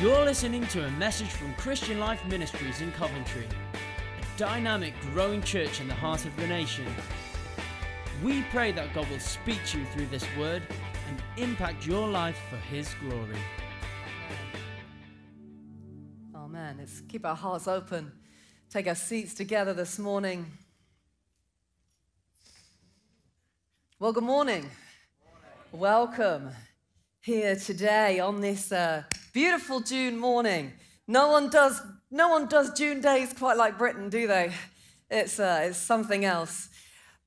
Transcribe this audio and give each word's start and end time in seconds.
You're 0.00 0.24
listening 0.24 0.64
to 0.68 0.86
a 0.86 0.90
message 0.92 1.26
from 1.26 1.52
Christian 1.54 1.98
Life 1.98 2.24
Ministries 2.26 2.82
in 2.82 2.92
Coventry, 2.92 3.48
a 3.74 4.38
dynamic, 4.38 4.94
growing 5.12 5.42
church 5.42 5.80
in 5.80 5.88
the 5.88 5.94
heart 5.94 6.24
of 6.24 6.36
the 6.36 6.46
nation. 6.46 6.86
We 8.22 8.42
pray 8.52 8.70
that 8.70 8.94
God 8.94 9.10
will 9.10 9.18
speak 9.18 9.58
to 9.66 9.80
you 9.80 9.86
through 9.86 10.06
this 10.06 10.24
word 10.38 10.62
and 11.08 11.20
impact 11.36 11.84
your 11.84 12.06
life 12.06 12.38
for 12.48 12.58
His 12.72 12.94
glory. 13.00 13.38
Amen. 16.32 16.76
Let's 16.78 17.00
keep 17.00 17.26
our 17.26 17.34
hearts 17.34 17.66
open. 17.66 18.12
Take 18.70 18.86
our 18.86 18.94
seats 18.94 19.34
together 19.34 19.74
this 19.74 19.98
morning. 19.98 20.46
Well, 23.98 24.12
good 24.12 24.22
morning. 24.22 24.70
Welcome 25.72 26.52
here 27.28 27.56
today 27.56 28.20
on 28.20 28.40
this 28.40 28.72
uh, 28.72 29.02
beautiful 29.34 29.80
June 29.80 30.16
morning. 30.18 30.72
No 31.06 31.28
one 31.28 31.50
does 31.50 31.78
no 32.10 32.30
one 32.30 32.46
does 32.48 32.72
June 32.72 33.02
days 33.02 33.34
quite 33.34 33.58
like 33.58 33.76
Britain, 33.76 34.08
do 34.08 34.26
they? 34.26 34.50
It's 35.10 35.38
uh, 35.38 35.64
it's 35.64 35.76
something 35.76 36.24
else. 36.24 36.70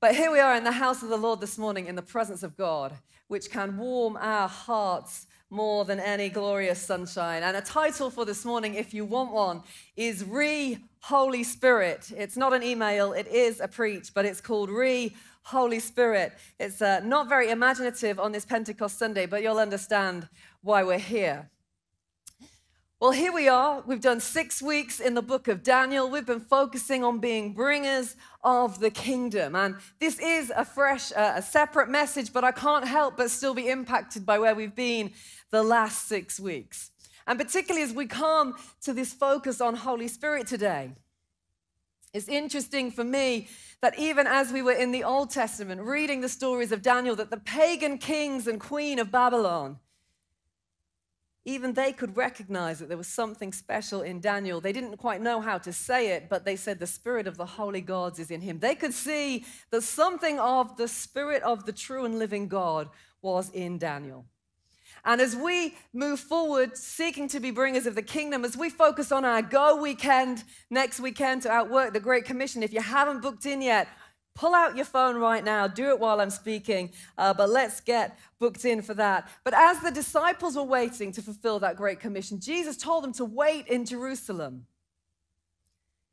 But 0.00 0.16
here 0.16 0.32
we 0.32 0.40
are 0.40 0.56
in 0.56 0.64
the 0.64 0.72
house 0.72 1.04
of 1.04 1.08
the 1.08 1.16
Lord 1.16 1.40
this 1.40 1.56
morning 1.56 1.86
in 1.86 1.94
the 1.94 2.02
presence 2.02 2.42
of 2.42 2.56
God, 2.56 2.94
which 3.28 3.48
can 3.48 3.78
warm 3.78 4.16
our 4.16 4.48
hearts 4.48 5.28
more 5.50 5.84
than 5.84 6.00
any 6.00 6.30
glorious 6.30 6.82
sunshine. 6.82 7.44
And 7.44 7.56
a 7.56 7.60
title 7.60 8.10
for 8.10 8.24
this 8.24 8.44
morning, 8.44 8.74
if 8.74 8.92
you 8.92 9.04
want 9.04 9.30
one, 9.30 9.62
is 9.96 10.24
Re 10.24 10.78
Holy 11.02 11.44
Spirit. 11.44 12.10
It's 12.16 12.36
not 12.36 12.52
an 12.52 12.64
email, 12.64 13.12
it 13.12 13.28
is 13.28 13.60
a 13.60 13.68
preach, 13.68 14.12
but 14.12 14.24
it's 14.24 14.40
called 14.40 14.68
Re 14.68 15.14
Holy 15.42 15.80
Spirit. 15.80 16.32
It's 16.58 16.80
uh, 16.80 17.00
not 17.00 17.28
very 17.28 17.50
imaginative 17.50 18.18
on 18.18 18.32
this 18.32 18.44
Pentecost 18.44 18.98
Sunday, 18.98 19.26
but 19.26 19.42
you'll 19.42 19.58
understand 19.58 20.28
why 20.62 20.82
we're 20.82 20.98
here. 20.98 21.50
Well, 23.02 23.10
here 23.10 23.32
we 23.32 23.48
are. 23.48 23.82
We've 23.84 24.00
done 24.00 24.20
six 24.20 24.62
weeks 24.62 25.00
in 25.00 25.14
the 25.14 25.22
book 25.22 25.48
of 25.48 25.64
Daniel. 25.64 26.08
We've 26.08 26.24
been 26.24 26.38
focusing 26.38 27.02
on 27.02 27.18
being 27.18 27.52
bringers 27.52 28.14
of 28.44 28.78
the 28.78 28.90
kingdom. 28.90 29.56
And 29.56 29.74
this 29.98 30.20
is 30.20 30.52
a 30.54 30.64
fresh, 30.64 31.10
uh, 31.10 31.32
a 31.34 31.42
separate 31.42 31.88
message, 31.88 32.32
but 32.32 32.44
I 32.44 32.52
can't 32.52 32.86
help 32.86 33.16
but 33.16 33.32
still 33.32 33.54
be 33.54 33.68
impacted 33.68 34.24
by 34.24 34.38
where 34.38 34.54
we've 34.54 34.76
been 34.76 35.10
the 35.50 35.64
last 35.64 36.06
six 36.06 36.38
weeks. 36.38 36.92
And 37.26 37.40
particularly 37.40 37.82
as 37.82 37.92
we 37.92 38.06
come 38.06 38.54
to 38.82 38.92
this 38.92 39.12
focus 39.12 39.60
on 39.60 39.74
Holy 39.74 40.06
Spirit 40.06 40.46
today. 40.46 40.92
It's 42.12 42.28
interesting 42.28 42.90
for 42.90 43.04
me 43.04 43.48
that 43.80 43.98
even 43.98 44.26
as 44.26 44.52
we 44.52 44.62
were 44.62 44.72
in 44.72 44.92
the 44.92 45.02
Old 45.02 45.30
Testament 45.30 45.80
reading 45.80 46.20
the 46.20 46.28
stories 46.28 46.70
of 46.70 46.82
Daniel, 46.82 47.16
that 47.16 47.30
the 47.30 47.38
pagan 47.38 47.98
kings 47.98 48.46
and 48.46 48.60
queen 48.60 48.98
of 48.98 49.10
Babylon, 49.10 49.78
even 51.44 51.72
they 51.72 51.90
could 51.92 52.16
recognize 52.16 52.78
that 52.78 52.88
there 52.88 52.98
was 52.98 53.08
something 53.08 53.52
special 53.52 54.02
in 54.02 54.20
Daniel. 54.20 54.60
They 54.60 54.72
didn't 54.72 54.98
quite 54.98 55.20
know 55.20 55.40
how 55.40 55.58
to 55.58 55.72
say 55.72 56.12
it, 56.12 56.28
but 56.28 56.44
they 56.44 56.54
said 56.54 56.78
the 56.78 56.86
spirit 56.86 57.26
of 57.26 57.36
the 57.36 57.46
holy 57.46 57.80
gods 57.80 58.18
is 58.18 58.30
in 58.30 58.42
him. 58.42 58.60
They 58.60 58.76
could 58.76 58.94
see 58.94 59.44
that 59.70 59.82
something 59.82 60.38
of 60.38 60.76
the 60.76 60.86
spirit 60.86 61.42
of 61.42 61.64
the 61.64 61.72
true 61.72 62.04
and 62.04 62.18
living 62.18 62.46
God 62.46 62.90
was 63.22 63.50
in 63.50 63.78
Daniel. 63.78 64.26
And 65.04 65.20
as 65.20 65.34
we 65.34 65.74
move 65.92 66.20
forward, 66.20 66.76
seeking 66.76 67.28
to 67.28 67.40
be 67.40 67.50
bringers 67.50 67.86
of 67.86 67.94
the 67.94 68.02
kingdom, 68.02 68.44
as 68.44 68.56
we 68.56 68.70
focus 68.70 69.10
on 69.10 69.24
our 69.24 69.42
Go 69.42 69.76
weekend 69.76 70.44
next 70.70 71.00
weekend 71.00 71.42
to 71.42 71.50
outwork 71.50 71.92
the 71.92 72.00
Great 72.00 72.24
Commission, 72.24 72.62
if 72.62 72.72
you 72.72 72.80
haven't 72.80 73.20
booked 73.20 73.46
in 73.46 73.62
yet, 73.62 73.88
Pull 74.34 74.54
out 74.54 74.76
your 74.76 74.86
phone 74.86 75.16
right 75.16 75.44
now, 75.44 75.66
do 75.66 75.90
it 75.90 76.00
while 76.00 76.20
I'm 76.20 76.30
speaking, 76.30 76.90
uh, 77.18 77.34
but 77.34 77.50
let's 77.50 77.80
get 77.80 78.18
booked 78.38 78.64
in 78.64 78.80
for 78.80 78.94
that. 78.94 79.28
But 79.44 79.52
as 79.52 79.80
the 79.80 79.90
disciples 79.90 80.56
were 80.56 80.62
waiting 80.62 81.12
to 81.12 81.22
fulfill 81.22 81.58
that 81.60 81.76
great 81.76 82.00
commission, 82.00 82.40
Jesus 82.40 82.78
told 82.78 83.04
them 83.04 83.12
to 83.14 83.26
wait 83.26 83.68
in 83.68 83.84
Jerusalem. 83.84 84.66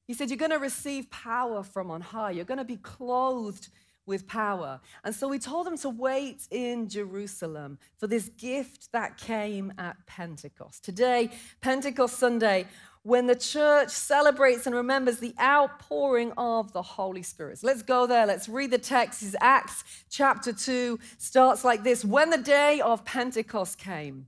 He 0.06 0.14
said, 0.14 0.30
You're 0.30 0.38
going 0.38 0.52
to 0.52 0.58
receive 0.58 1.10
power 1.10 1.64
from 1.64 1.90
on 1.90 2.02
high, 2.02 2.32
you're 2.32 2.44
going 2.44 2.58
to 2.58 2.66
be 2.66 2.78
clothed 2.78 3.70
with 4.10 4.28
power. 4.28 4.82
And 5.06 5.16
so 5.16 5.32
he 5.32 5.40
told 5.40 5.68
them 5.68 5.78
to 5.78 5.90
wait 5.90 6.48
in 6.52 6.90
Jerusalem 6.90 7.78
for 7.98 8.08
this 8.08 8.28
gift 8.30 8.92
that 8.92 9.18
came 9.18 9.72
at 9.78 9.96
Pentecost. 10.08 10.84
Today, 10.84 11.30
Pentecost 11.62 12.20
Sunday, 12.20 12.66
when 13.04 13.28
the 13.28 13.36
church 13.36 13.90
celebrates 13.90 14.68
and 14.68 14.76
remembers 14.76 15.20
the 15.20 15.34
outpouring 15.40 16.34
of 16.36 16.74
the 16.74 16.82
Holy 16.82 17.24
Spirit. 17.24 17.60
So 17.60 17.68
let's 17.68 17.82
go 17.82 18.06
there. 18.06 18.26
Let's 18.26 18.50
read 18.50 18.72
the 18.72 18.78
text. 18.78 19.24
It's 19.24 19.36
Acts 19.40 19.86
chapter 20.10 20.52
2 20.52 21.00
starts 21.18 21.64
like 21.64 21.84
this 21.84 22.04
When 22.04 22.30
the 22.30 22.38
day 22.38 22.82
of 22.82 23.06
Pentecost 23.06 23.78
came, 23.78 24.28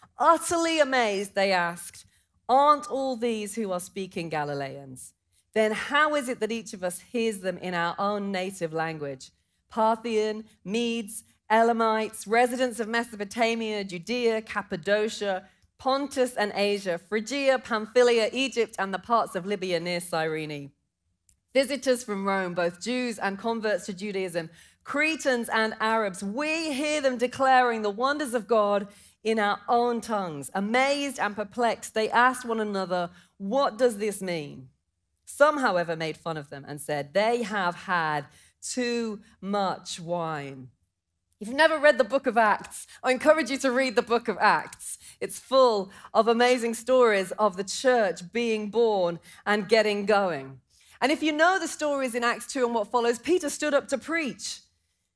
Utterly 0.23 0.79
amazed, 0.79 1.33
they 1.33 1.51
asked, 1.51 2.05
Aren't 2.47 2.91
all 2.91 3.15
these 3.15 3.55
who 3.55 3.71
are 3.71 3.79
speaking 3.79 4.29
Galileans? 4.29 5.13
Then 5.55 5.71
how 5.71 6.13
is 6.13 6.29
it 6.29 6.39
that 6.41 6.51
each 6.51 6.73
of 6.73 6.83
us 6.83 6.99
hears 6.99 7.39
them 7.39 7.57
in 7.57 7.73
our 7.73 7.95
own 7.97 8.31
native 8.31 8.71
language? 8.71 9.31
Parthian, 9.67 10.43
Medes, 10.63 11.23
Elamites, 11.49 12.27
residents 12.27 12.79
of 12.79 12.87
Mesopotamia, 12.87 13.83
Judea, 13.83 14.43
Cappadocia, 14.43 15.47
Pontus 15.79 16.35
and 16.35 16.51
Asia, 16.53 16.99
Phrygia, 16.99 17.57
Pamphylia, 17.57 18.29
Egypt, 18.31 18.75
and 18.77 18.93
the 18.93 18.99
parts 18.99 19.35
of 19.35 19.47
Libya 19.47 19.79
near 19.79 19.99
Cyrene. 19.99 20.71
Visitors 21.51 22.03
from 22.03 22.27
Rome, 22.27 22.53
both 22.53 22.79
Jews 22.79 23.17
and 23.17 23.39
converts 23.39 23.87
to 23.87 23.93
Judaism, 23.93 24.51
Cretans 24.83 25.49
and 25.49 25.73
Arabs, 25.79 26.23
we 26.23 26.73
hear 26.73 27.01
them 27.01 27.17
declaring 27.17 27.81
the 27.81 27.89
wonders 27.89 28.35
of 28.35 28.47
God 28.47 28.87
in 29.23 29.39
our 29.39 29.59
own 29.67 30.01
tongues. 30.01 30.49
Amazed 30.53 31.19
and 31.19 31.35
perplexed, 31.35 31.93
they 31.93 32.09
asked 32.09 32.45
one 32.45 32.59
another, 32.59 33.09
What 33.37 33.77
does 33.77 33.97
this 33.97 34.21
mean? 34.21 34.69
Some, 35.25 35.59
however, 35.59 35.95
made 35.95 36.17
fun 36.17 36.37
of 36.37 36.49
them 36.49 36.65
and 36.67 36.81
said, 36.81 37.13
They 37.13 37.43
have 37.43 37.75
had 37.75 38.25
too 38.61 39.21
much 39.39 39.99
wine. 39.99 40.69
If 41.39 41.47
you've 41.47 41.57
never 41.57 41.79
read 41.79 41.97
the 41.97 42.03
book 42.03 42.27
of 42.27 42.37
Acts, 42.37 42.85
I 43.01 43.11
encourage 43.11 43.49
you 43.49 43.57
to 43.59 43.71
read 43.71 43.95
the 43.95 44.03
book 44.03 44.27
of 44.27 44.37
Acts. 44.39 44.99
It's 45.19 45.39
full 45.39 45.91
of 46.13 46.27
amazing 46.27 46.75
stories 46.75 47.31
of 47.31 47.57
the 47.57 47.63
church 47.63 48.31
being 48.31 48.69
born 48.69 49.19
and 49.43 49.67
getting 49.67 50.05
going. 50.05 50.59
And 51.01 51.11
if 51.11 51.23
you 51.23 51.31
know 51.31 51.57
the 51.57 51.67
stories 51.67 52.13
in 52.13 52.23
Acts 52.23 52.45
2 52.53 52.63
and 52.63 52.75
what 52.75 52.91
follows, 52.91 53.17
Peter 53.17 53.49
stood 53.49 53.73
up 53.73 53.87
to 53.87 53.97
preach. 53.97 54.59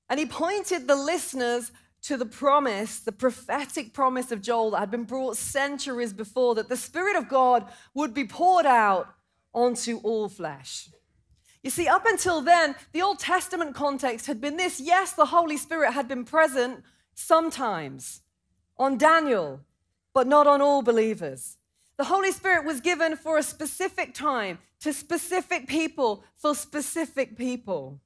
And 0.09 0.19
he 0.19 0.25
pointed 0.25 0.87
the 0.87 0.95
listeners 0.95 1.71
to 2.05 2.17
the 2.17 2.25
promise, 2.25 2.99
the 2.99 3.11
prophetic 3.11 3.91
promise 3.91 4.31
of 4.31 4.41
Joel 4.41 4.71
that 4.71 4.79
had 4.79 4.91
been 4.91 5.05
brought 5.05 5.37
centuries 5.37 6.13
before, 6.13 6.53
that 6.55 6.69
the 6.69 6.77
Spirit 6.77 7.15
of 7.15 7.27
God 7.27 7.67
would 7.95 8.13
be 8.13 8.25
poured 8.25 8.67
out 8.67 9.07
onto 9.53 9.97
all 10.03 10.29
flesh. 10.29 10.89
You 11.63 11.71
see, 11.71 11.87
up 11.87 12.05
until 12.05 12.41
then, 12.41 12.75
the 12.91 13.01
Old 13.01 13.17
Testament 13.17 13.73
context 13.73 14.27
had 14.27 14.39
been 14.39 14.55
this 14.55 14.79
yes, 14.79 15.13
the 15.13 15.25
Holy 15.25 15.57
Spirit 15.57 15.93
had 15.93 16.07
been 16.07 16.25
present 16.25 16.83
sometimes 17.15 18.21
on 18.77 18.99
Daniel, 18.99 19.61
but 20.13 20.27
not 20.27 20.45
on 20.45 20.61
all 20.61 20.83
believers. 20.83 21.57
The 21.97 22.03
Holy 22.03 22.31
Spirit 22.31 22.65
was 22.65 22.81
given 22.81 23.15
for 23.15 23.39
a 23.39 23.43
specific 23.43 24.13
time 24.13 24.59
to 24.81 24.93
specific 24.93 25.67
people 25.67 26.23
for 26.35 26.53
specific 26.53 27.35
people 27.35 27.99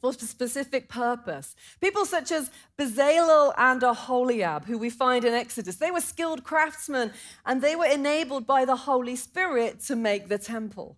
for 0.00 0.10
a 0.10 0.14
specific 0.14 0.88
purpose. 0.88 1.54
People 1.80 2.04
such 2.04 2.32
as 2.32 2.50
Bezalel 2.78 3.52
and 3.58 3.82
Aholiab, 3.82 4.64
who 4.64 4.78
we 4.78 4.90
find 4.90 5.24
in 5.24 5.34
Exodus, 5.34 5.76
they 5.76 5.90
were 5.90 6.00
skilled 6.00 6.42
craftsmen 6.42 7.12
and 7.44 7.60
they 7.60 7.76
were 7.76 7.86
enabled 7.86 8.46
by 8.46 8.64
the 8.64 8.76
Holy 8.76 9.16
Spirit 9.16 9.80
to 9.80 9.96
make 9.96 10.28
the 10.28 10.38
temple. 10.38 10.96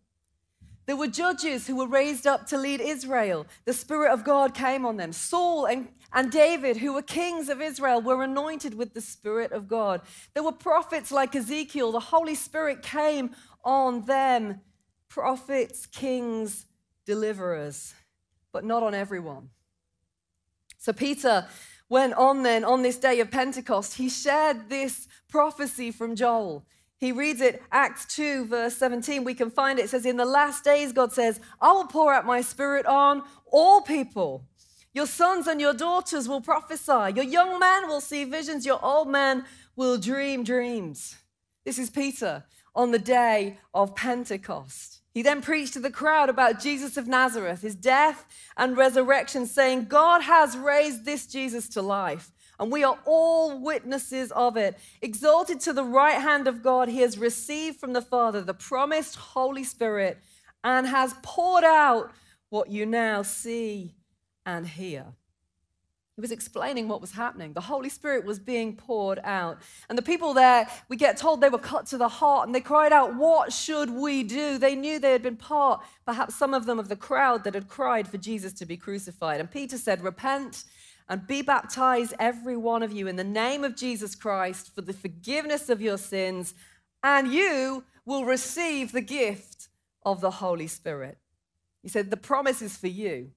There 0.86 0.96
were 0.96 1.08
judges 1.08 1.66
who 1.66 1.76
were 1.76 1.86
raised 1.86 2.26
up 2.26 2.46
to 2.48 2.58
lead 2.58 2.80
Israel. 2.80 3.46
The 3.64 3.72
Spirit 3.72 4.12
of 4.12 4.24
God 4.24 4.54
came 4.54 4.84
on 4.84 4.96
them. 4.96 5.12
Saul 5.12 5.66
and, 5.66 5.88
and 6.12 6.30
David, 6.30 6.76
who 6.76 6.92
were 6.92 7.02
kings 7.02 7.48
of 7.48 7.60
Israel, 7.60 8.00
were 8.00 8.22
anointed 8.22 8.74
with 8.74 8.92
the 8.92 9.00
Spirit 9.00 9.52
of 9.52 9.68
God. 9.68 10.00
There 10.34 10.42
were 10.42 10.52
prophets 10.52 11.12
like 11.12 11.36
Ezekiel. 11.36 11.92
The 11.92 12.00
Holy 12.00 12.34
Spirit 12.34 12.82
came 12.82 13.30
on 13.64 14.02
them. 14.06 14.60
Prophets, 15.08 15.86
kings, 15.86 16.66
deliverers, 17.04 17.94
but 18.52 18.64
not 18.64 18.82
on 18.82 18.94
everyone. 18.94 19.50
So 20.78 20.92
Peter 20.92 21.46
went 21.88 22.14
on 22.14 22.42
then 22.42 22.64
on 22.64 22.82
this 22.82 22.98
day 22.98 23.20
of 23.20 23.30
Pentecost. 23.30 23.94
He 23.94 24.08
shared 24.08 24.68
this 24.68 25.06
prophecy 25.28 25.90
from 25.90 26.16
Joel 26.16 26.64
He 26.96 27.12
reads 27.12 27.40
it, 27.40 27.62
Acts 27.70 28.06
2, 28.14 28.46
verse 28.46 28.76
17. 28.76 29.24
We 29.24 29.34
can 29.34 29.50
find 29.50 29.78
it. 29.78 29.86
It 29.86 29.90
says, 29.90 30.06
In 30.06 30.16
the 30.16 30.24
last 30.24 30.64
days, 30.64 30.92
God 30.92 31.12
says, 31.12 31.40
I 31.60 31.72
will 31.72 31.86
pour 31.86 32.14
out 32.14 32.24
my 32.24 32.40
spirit 32.40 32.86
on 32.86 33.22
all 33.50 33.82
people. 33.82 34.46
Your 34.94 35.06
sons 35.06 35.46
and 35.46 35.60
your 35.60 35.74
daughters 35.74 36.28
will 36.28 36.40
prophesy. 36.40 37.14
Your 37.14 37.24
young 37.24 37.58
man 37.58 37.88
will 37.88 38.00
see 38.00 38.24
visions. 38.24 38.64
Your 38.64 38.82
old 38.84 39.08
man 39.08 39.44
will 39.76 39.98
dream 39.98 40.44
dreams. 40.44 41.16
This 41.64 41.78
is 41.78 41.90
Peter 41.90 42.44
on 42.74 42.90
the 42.90 42.98
day 42.98 43.58
of 43.74 43.94
Pentecost. 43.94 45.01
He 45.12 45.22
then 45.22 45.42
preached 45.42 45.74
to 45.74 45.80
the 45.80 45.90
crowd 45.90 46.28
about 46.28 46.60
Jesus 46.60 46.96
of 46.96 47.06
Nazareth, 47.06 47.62
his 47.62 47.74
death 47.74 48.24
and 48.56 48.76
resurrection, 48.76 49.46
saying, 49.46 49.86
God 49.86 50.22
has 50.22 50.56
raised 50.56 51.04
this 51.04 51.26
Jesus 51.26 51.68
to 51.70 51.82
life 51.82 52.32
and 52.62 52.70
we 52.70 52.84
are 52.84 52.98
all 53.06 53.58
witnesses 53.58 54.30
of 54.30 54.56
it. 54.56 54.78
Exalted 55.00 55.58
to 55.60 55.72
the 55.72 55.82
right 55.82 56.20
hand 56.20 56.46
of 56.46 56.62
God, 56.62 56.88
he 56.88 57.00
has 57.00 57.18
received 57.18 57.80
from 57.80 57.92
the 57.92 58.00
Father 58.00 58.40
the 58.40 58.54
promised 58.54 59.16
Holy 59.16 59.64
Spirit 59.64 60.18
and 60.62 60.86
has 60.86 61.12
poured 61.22 61.64
out 61.64 62.12
what 62.50 62.70
you 62.70 62.86
now 62.86 63.22
see 63.22 63.96
and 64.46 64.66
hear. 64.66 65.06
He 66.16 66.20
was 66.20 66.30
explaining 66.30 66.88
what 66.88 67.00
was 67.00 67.12
happening. 67.12 67.54
The 67.54 67.62
Holy 67.62 67.88
Spirit 67.88 68.26
was 68.26 68.38
being 68.38 68.76
poured 68.76 69.18
out. 69.24 69.62
And 69.88 69.96
the 69.96 70.02
people 70.02 70.34
there, 70.34 70.68
we 70.90 70.96
get 70.96 71.16
told 71.16 71.40
they 71.40 71.48
were 71.48 71.58
cut 71.58 71.86
to 71.86 71.96
the 71.96 72.08
heart 72.08 72.46
and 72.46 72.54
they 72.54 72.60
cried 72.60 72.92
out, 72.92 73.16
What 73.16 73.50
should 73.52 73.88
we 73.88 74.22
do? 74.22 74.58
They 74.58 74.74
knew 74.74 74.98
they 74.98 75.12
had 75.12 75.22
been 75.22 75.36
part, 75.36 75.82
perhaps 76.04 76.34
some 76.34 76.52
of 76.52 76.66
them, 76.66 76.78
of 76.78 76.88
the 76.88 76.96
crowd 76.96 77.44
that 77.44 77.54
had 77.54 77.66
cried 77.66 78.06
for 78.06 78.18
Jesus 78.18 78.52
to 78.54 78.66
be 78.66 78.76
crucified. 78.76 79.40
And 79.40 79.50
Peter 79.50 79.78
said, 79.78 80.02
Repent 80.02 80.64
and 81.08 81.26
be 81.26 81.40
baptized, 81.40 82.14
every 82.18 82.56
one 82.56 82.82
of 82.82 82.92
you, 82.92 83.06
in 83.08 83.16
the 83.16 83.24
name 83.24 83.64
of 83.64 83.74
Jesus 83.74 84.14
Christ 84.14 84.74
for 84.74 84.82
the 84.82 84.92
forgiveness 84.92 85.70
of 85.70 85.80
your 85.80 85.98
sins, 85.98 86.52
and 87.02 87.32
you 87.32 87.84
will 88.04 88.26
receive 88.26 88.92
the 88.92 89.00
gift 89.00 89.68
of 90.04 90.20
the 90.20 90.30
Holy 90.30 90.66
Spirit. 90.66 91.16
He 91.82 91.88
said, 91.88 92.10
The 92.10 92.16
promise 92.18 92.60
is 92.60 92.76
for 92.76 92.88
you 92.88 93.30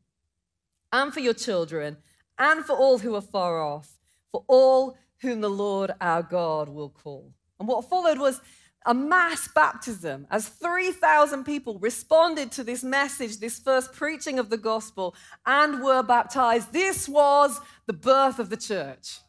and 0.91 1.13
for 1.13 1.21
your 1.21 1.33
children 1.33 1.97
and 2.37 2.65
for 2.65 2.73
all 2.73 2.97
who 2.99 3.15
are 3.15 3.21
far 3.21 3.61
off, 3.61 3.97
for 4.31 4.43
all 4.47 4.97
whom 5.21 5.41
the 5.41 5.49
Lord 5.49 5.91
our 6.01 6.23
God 6.23 6.69
will 6.69 6.89
call. 6.89 7.33
And 7.59 7.67
what 7.67 7.89
followed 7.89 8.19
was 8.19 8.41
a 8.85 8.93
mass 8.93 9.47
baptism 9.47 10.27
as 10.29 10.47
3,000 10.47 11.43
people 11.43 11.79
responded 11.79 12.51
to 12.51 12.63
this 12.63 12.83
message, 12.83 13.37
this 13.37 13.57
first 13.57 13.93
preaching 13.93 14.37
of 14.37 14.49
the 14.49 14.57
gospel, 14.57 15.15
and 15.45 15.81
were 15.83 16.03
baptized. 16.03 16.71
This 16.71 17.09
was 17.09 17.59
the 17.87 17.93
birth 17.93 18.37
of 18.37 18.49
the 18.49 18.57
church. 18.57 19.19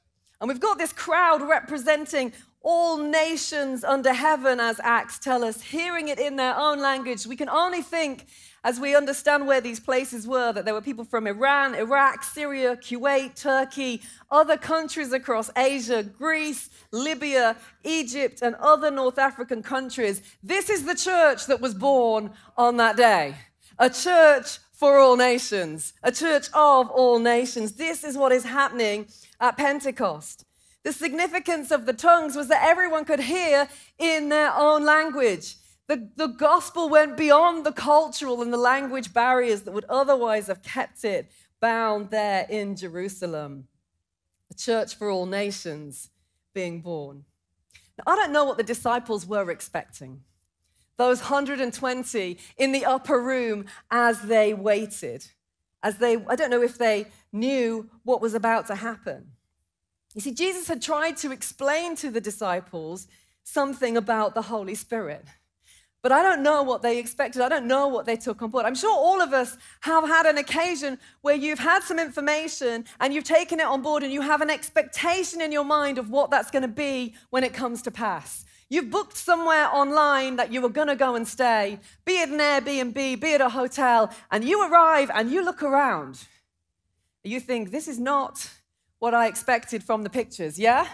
And 0.41 0.49
we've 0.49 0.61
got 0.61 0.77
this 0.77 0.93
crowd 0.93 1.41
representing 1.41 2.33
all 2.61 2.99
nations 2.99 3.85
under 3.85 4.13
heaven, 4.13 4.61
as 4.61 4.81
Acts 4.83 5.19
tell 5.19 5.45
us, 5.45 5.63
hearing 5.63 6.09
it 6.09 6.19
in 6.19 6.37
their 6.37 6.57
own 6.57 6.81
language. 6.81 7.27
We 7.27 7.37
can 7.37 7.49
only 7.49 7.81
think 7.81 8.27
as 8.67 8.81
we 8.81 8.97
understand 8.97 9.47
where 9.47 9.61
these 9.61 9.79
places 9.79 10.27
were, 10.27 10.53
that 10.53 10.65
there 10.65 10.75
were 10.75 10.81
people 10.81 11.05
from 11.05 11.29
Iran, 11.29 11.77
Iraq, 11.77 12.25
Syria, 12.25 12.75
Kuwait, 12.75 13.41
Turkey, 13.41 14.03
other 14.29 14.57
countries 14.57 15.13
across 15.13 15.49
Asia, 15.57 16.03
Greece, 16.03 16.69
Libya, 16.91 17.55
Egypt, 17.85 18.43
and 18.43 18.57
other 18.57 18.91
North 18.91 19.21
African 19.21 19.63
countries. 19.63 20.21
This 20.43 20.69
is 20.69 20.85
the 20.85 20.97
church 20.97 21.47
that 21.47 21.61
was 21.61 21.75
born 21.75 22.33
on 22.57 22.77
that 22.79 22.97
day. 22.97 23.37
A 23.79 23.89
church 23.89 24.59
for 24.73 24.99
all 24.99 25.17
nations, 25.17 25.93
a 26.03 26.11
church 26.11 26.49
of 26.53 26.91
all 26.91 27.21
nations. 27.21 27.75
This 27.75 28.03
is 28.03 28.19
what 28.19 28.33
is 28.33 28.43
happening 28.43 29.07
at 29.41 29.57
Pentecost. 29.57 30.45
The 30.83 30.93
significance 30.93 31.71
of 31.71 31.87
the 31.87 31.93
tongues 31.93 32.35
was 32.35 32.49
that 32.49 32.65
everyone 32.65 33.05
could 33.05 33.21
hear 33.21 33.69
in 33.97 34.29
their 34.29 34.53
own 34.53 34.85
language. 34.85 35.55
The, 35.89 36.09
the 36.17 36.27
gospel 36.27 36.89
went 36.89 37.17
beyond 37.17 37.65
the 37.65 37.73
cultural 37.73 38.43
and 38.43 38.53
the 38.53 38.59
language 38.59 39.13
barriers 39.13 39.63
that 39.63 39.73
would 39.73 39.85
otherwise 39.85 40.49
have 40.49 40.63
kept 40.63 41.05
it 41.05 41.31
bound 41.61 42.11
there 42.11 42.47
in 42.51 42.75
Jerusalem. 42.75 43.69
A 44.51 44.55
church 44.55 44.97
for 44.97 45.11
all 45.11 45.27
nations 45.27 46.11
being 46.55 46.81
born. 46.81 47.25
Now, 47.99 48.13
I 48.13 48.17
don't 48.17 48.33
know 48.33 48.45
what 48.45 48.57
the 48.57 48.63
disciples 48.63 49.27
were 49.27 49.51
expecting. 49.51 50.23
Those 50.97 51.21
120 51.21 52.39
in 52.57 52.73
the 52.73 52.85
upper 52.85 53.21
room 53.21 53.67
as 53.91 54.23
they 54.23 54.55
waited. 54.55 55.27
As 55.83 55.99
they, 55.99 56.17
I 56.27 56.37
don't 56.37 56.51
know 56.51 56.63
if 56.63 56.79
they 56.79 57.07
knew 57.33 57.89
what 58.03 58.21
was 58.21 58.35
about 58.35 58.67
to 58.69 58.75
happen. 58.75 59.33
You 60.15 60.21
see, 60.21 60.33
Jesus 60.33 60.67
had 60.67 60.81
tried 60.81 61.19
to 61.19 61.31
explain 61.31 61.95
to 61.97 62.11
the 62.11 62.21
disciples 62.21 63.07
something 63.45 63.97
about 63.97 64.35
the 64.35 64.43
Holy 64.43 64.75
Spirit. 64.75 65.27
But 66.03 66.13
I 66.13 66.23
don't 66.23 66.43
know 66.43 66.63
what 66.63 66.83
they 66.83 66.99
expected. 66.99 67.43
I 67.43 67.49
don't 67.49 67.67
know 67.67 67.89
what 67.89 68.07
they 68.07 68.17
took 68.17 68.41
on 68.41 68.51
board. 68.51 68.65
I'm 68.65 68.77
sure 68.77 68.95
all 68.95 69.21
of 69.21 69.33
us 69.33 69.57
have 69.81 70.05
had 70.05 70.27
an 70.27 70.39
occasion 70.39 70.99
where 71.23 71.35
you've 71.35 71.59
had 71.59 71.83
some 71.83 71.99
information 71.99 72.85
and 73.01 73.13
you've 73.13 73.25
taken 73.25 73.59
it 73.59 73.67
on 73.67 73.83
board 73.83 74.03
and 74.03 74.13
you 74.13 74.21
have 74.21 74.41
an 74.41 74.51
expectation 74.51 75.41
in 75.41 75.51
your 75.51 75.65
mind 75.65 75.99
of 75.99 76.11
what 76.11 76.31
that's 76.31 76.51
going 76.51 76.63
to 76.63 76.69
be 76.69 77.15
when 77.31 77.43
it 77.43 77.53
comes 77.53 77.83
to 77.83 77.91
pass. 77.91 78.45
You've 78.69 78.91
booked 78.91 79.17
somewhere 79.17 79.69
online 79.73 80.37
that 80.37 80.53
you 80.53 80.61
were 80.61 80.69
going 80.69 80.89
to 80.89 80.97
go 80.97 81.15
and 81.15 81.27
stay, 81.27 81.79
be 82.05 82.21
it 82.21 82.29
an 82.29 82.39
Airbnb, 82.39 82.95
be 82.95 83.33
it 83.33 83.41
a 83.41 83.49
hotel, 83.49 84.13
and 84.31 84.45
you 84.45 84.69
arrive 84.69 85.11
and 85.15 85.31
you 85.31 85.45
look 85.45 85.63
around. 85.63 86.25
You 87.23 87.41
think, 87.41 87.71
this 87.71 87.89
is 87.89 87.99
not 87.99 88.51
what 88.99 89.15
I 89.15 89.27
expected 89.27 89.85
from 89.85 90.03
the 90.03 90.11
pictures, 90.11 90.59
yeah? 90.59 90.87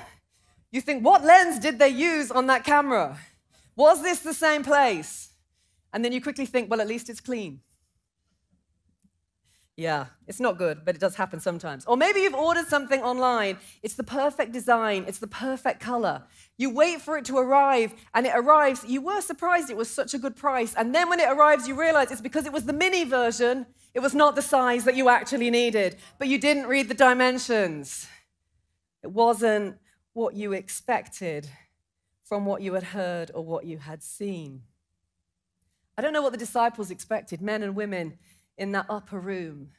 You 0.70 0.80
think, 0.80 1.04
what 1.04 1.24
lens 1.24 1.58
did 1.58 1.78
they 1.78 1.88
use 1.88 2.30
on 2.30 2.46
that 2.46 2.64
camera? 2.64 3.18
Was 3.82 4.00
this 4.00 4.20
the 4.20 4.32
same 4.32 4.62
place? 4.62 5.30
And 5.92 6.04
then 6.04 6.12
you 6.12 6.20
quickly 6.20 6.46
think, 6.46 6.70
well, 6.70 6.80
at 6.80 6.86
least 6.86 7.10
it's 7.10 7.20
clean. 7.20 7.62
Yeah, 9.76 10.06
it's 10.28 10.38
not 10.38 10.56
good, 10.56 10.84
but 10.84 10.94
it 10.94 11.00
does 11.00 11.16
happen 11.16 11.40
sometimes. 11.40 11.84
Or 11.86 11.96
maybe 11.96 12.20
you've 12.20 12.32
ordered 12.48 12.68
something 12.68 13.02
online. 13.02 13.58
It's 13.82 13.96
the 13.96 14.04
perfect 14.04 14.52
design, 14.52 15.04
it's 15.08 15.18
the 15.18 15.26
perfect 15.26 15.80
color. 15.80 16.22
You 16.58 16.70
wait 16.70 17.00
for 17.00 17.18
it 17.18 17.24
to 17.24 17.38
arrive, 17.38 17.92
and 18.14 18.24
it 18.24 18.34
arrives. 18.36 18.84
You 18.86 19.00
were 19.00 19.20
surprised 19.20 19.68
it 19.68 19.76
was 19.76 19.90
such 19.90 20.14
a 20.14 20.18
good 20.18 20.36
price. 20.36 20.74
And 20.74 20.94
then 20.94 21.08
when 21.08 21.18
it 21.18 21.28
arrives, 21.28 21.66
you 21.66 21.74
realize 21.74 22.12
it's 22.12 22.20
because 22.20 22.46
it 22.46 22.52
was 22.52 22.66
the 22.66 22.72
mini 22.72 23.02
version. 23.02 23.66
It 23.94 24.00
was 24.00 24.14
not 24.14 24.36
the 24.36 24.42
size 24.42 24.84
that 24.84 24.94
you 24.94 25.08
actually 25.08 25.50
needed, 25.50 25.96
but 26.20 26.28
you 26.28 26.38
didn't 26.38 26.66
read 26.68 26.86
the 26.86 26.94
dimensions. 26.94 28.06
It 29.02 29.10
wasn't 29.10 29.76
what 30.12 30.34
you 30.34 30.52
expected 30.52 31.48
from 32.32 32.46
what 32.46 32.62
you 32.62 32.72
had 32.72 32.82
heard 32.82 33.30
or 33.34 33.44
what 33.44 33.66
you 33.66 33.76
had 33.76 34.02
seen. 34.02 34.62
I 35.98 36.00
don't 36.00 36.14
know 36.14 36.22
what 36.22 36.32
the 36.32 36.38
disciples 36.38 36.90
expected, 36.90 37.42
men 37.42 37.62
and 37.62 37.76
women 37.76 38.16
in 38.56 38.72
that 38.72 38.86
upper 38.88 39.20
room, 39.20 39.72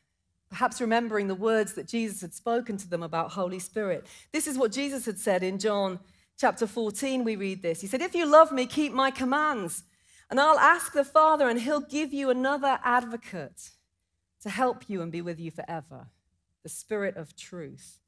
perhaps 0.52 0.80
remembering 0.80 1.28
the 1.28 1.34
words 1.34 1.74
that 1.74 1.88
Jesus 1.88 2.22
had 2.22 2.32
spoken 2.32 2.78
to 2.78 2.88
them 2.88 3.02
about 3.02 3.32
Holy 3.32 3.58
Spirit. 3.58 4.06
This 4.32 4.46
is 4.46 4.56
what 4.56 4.72
Jesus 4.72 5.08
had 5.08 5.18
said 5.18 5.42
in 5.42 5.58
John 5.58 6.00
chapter 6.38 6.68
14. 6.68 7.24
We 7.24 7.36
read 7.36 7.64
this. 7.64 7.82
He 7.82 7.88
said, 7.88 8.04
If 8.04 8.14
you 8.14 8.28
love 8.28 8.52
me, 8.52 8.68
keep 8.68 8.94
my 8.94 9.10
commands, 9.10 9.82
and 10.30 10.40
I'll 10.40 10.60
ask 10.60 10.94
the 10.94 11.04
Father, 11.04 11.50
and 11.50 11.60
he'll 11.60 11.82
give 11.82 12.14
you 12.14 12.30
another 12.30 12.78
advocate 12.84 13.72
to 14.44 14.52
help 14.52 14.88
you 14.88 15.02
and 15.02 15.12
be 15.12 15.24
with 15.24 15.40
you 15.40 15.50
forever 15.50 16.06
the 16.62 16.70
Spirit 16.70 17.18
of 17.18 17.36
truth. 17.36 18.03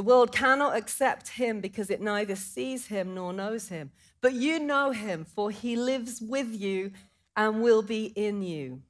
The 0.00 0.04
world 0.04 0.32
cannot 0.32 0.78
accept 0.78 1.28
him 1.28 1.60
because 1.60 1.90
it 1.90 2.00
neither 2.00 2.34
sees 2.34 2.86
him 2.86 3.14
nor 3.14 3.34
knows 3.34 3.68
him. 3.68 3.90
But 4.22 4.32
you 4.32 4.58
know 4.58 4.92
him, 4.92 5.26
for 5.26 5.50
he 5.50 5.76
lives 5.76 6.22
with 6.22 6.58
you 6.58 6.92
and 7.36 7.60
will 7.60 7.82
be 7.82 8.06
in 8.06 8.40
you. 8.40 8.80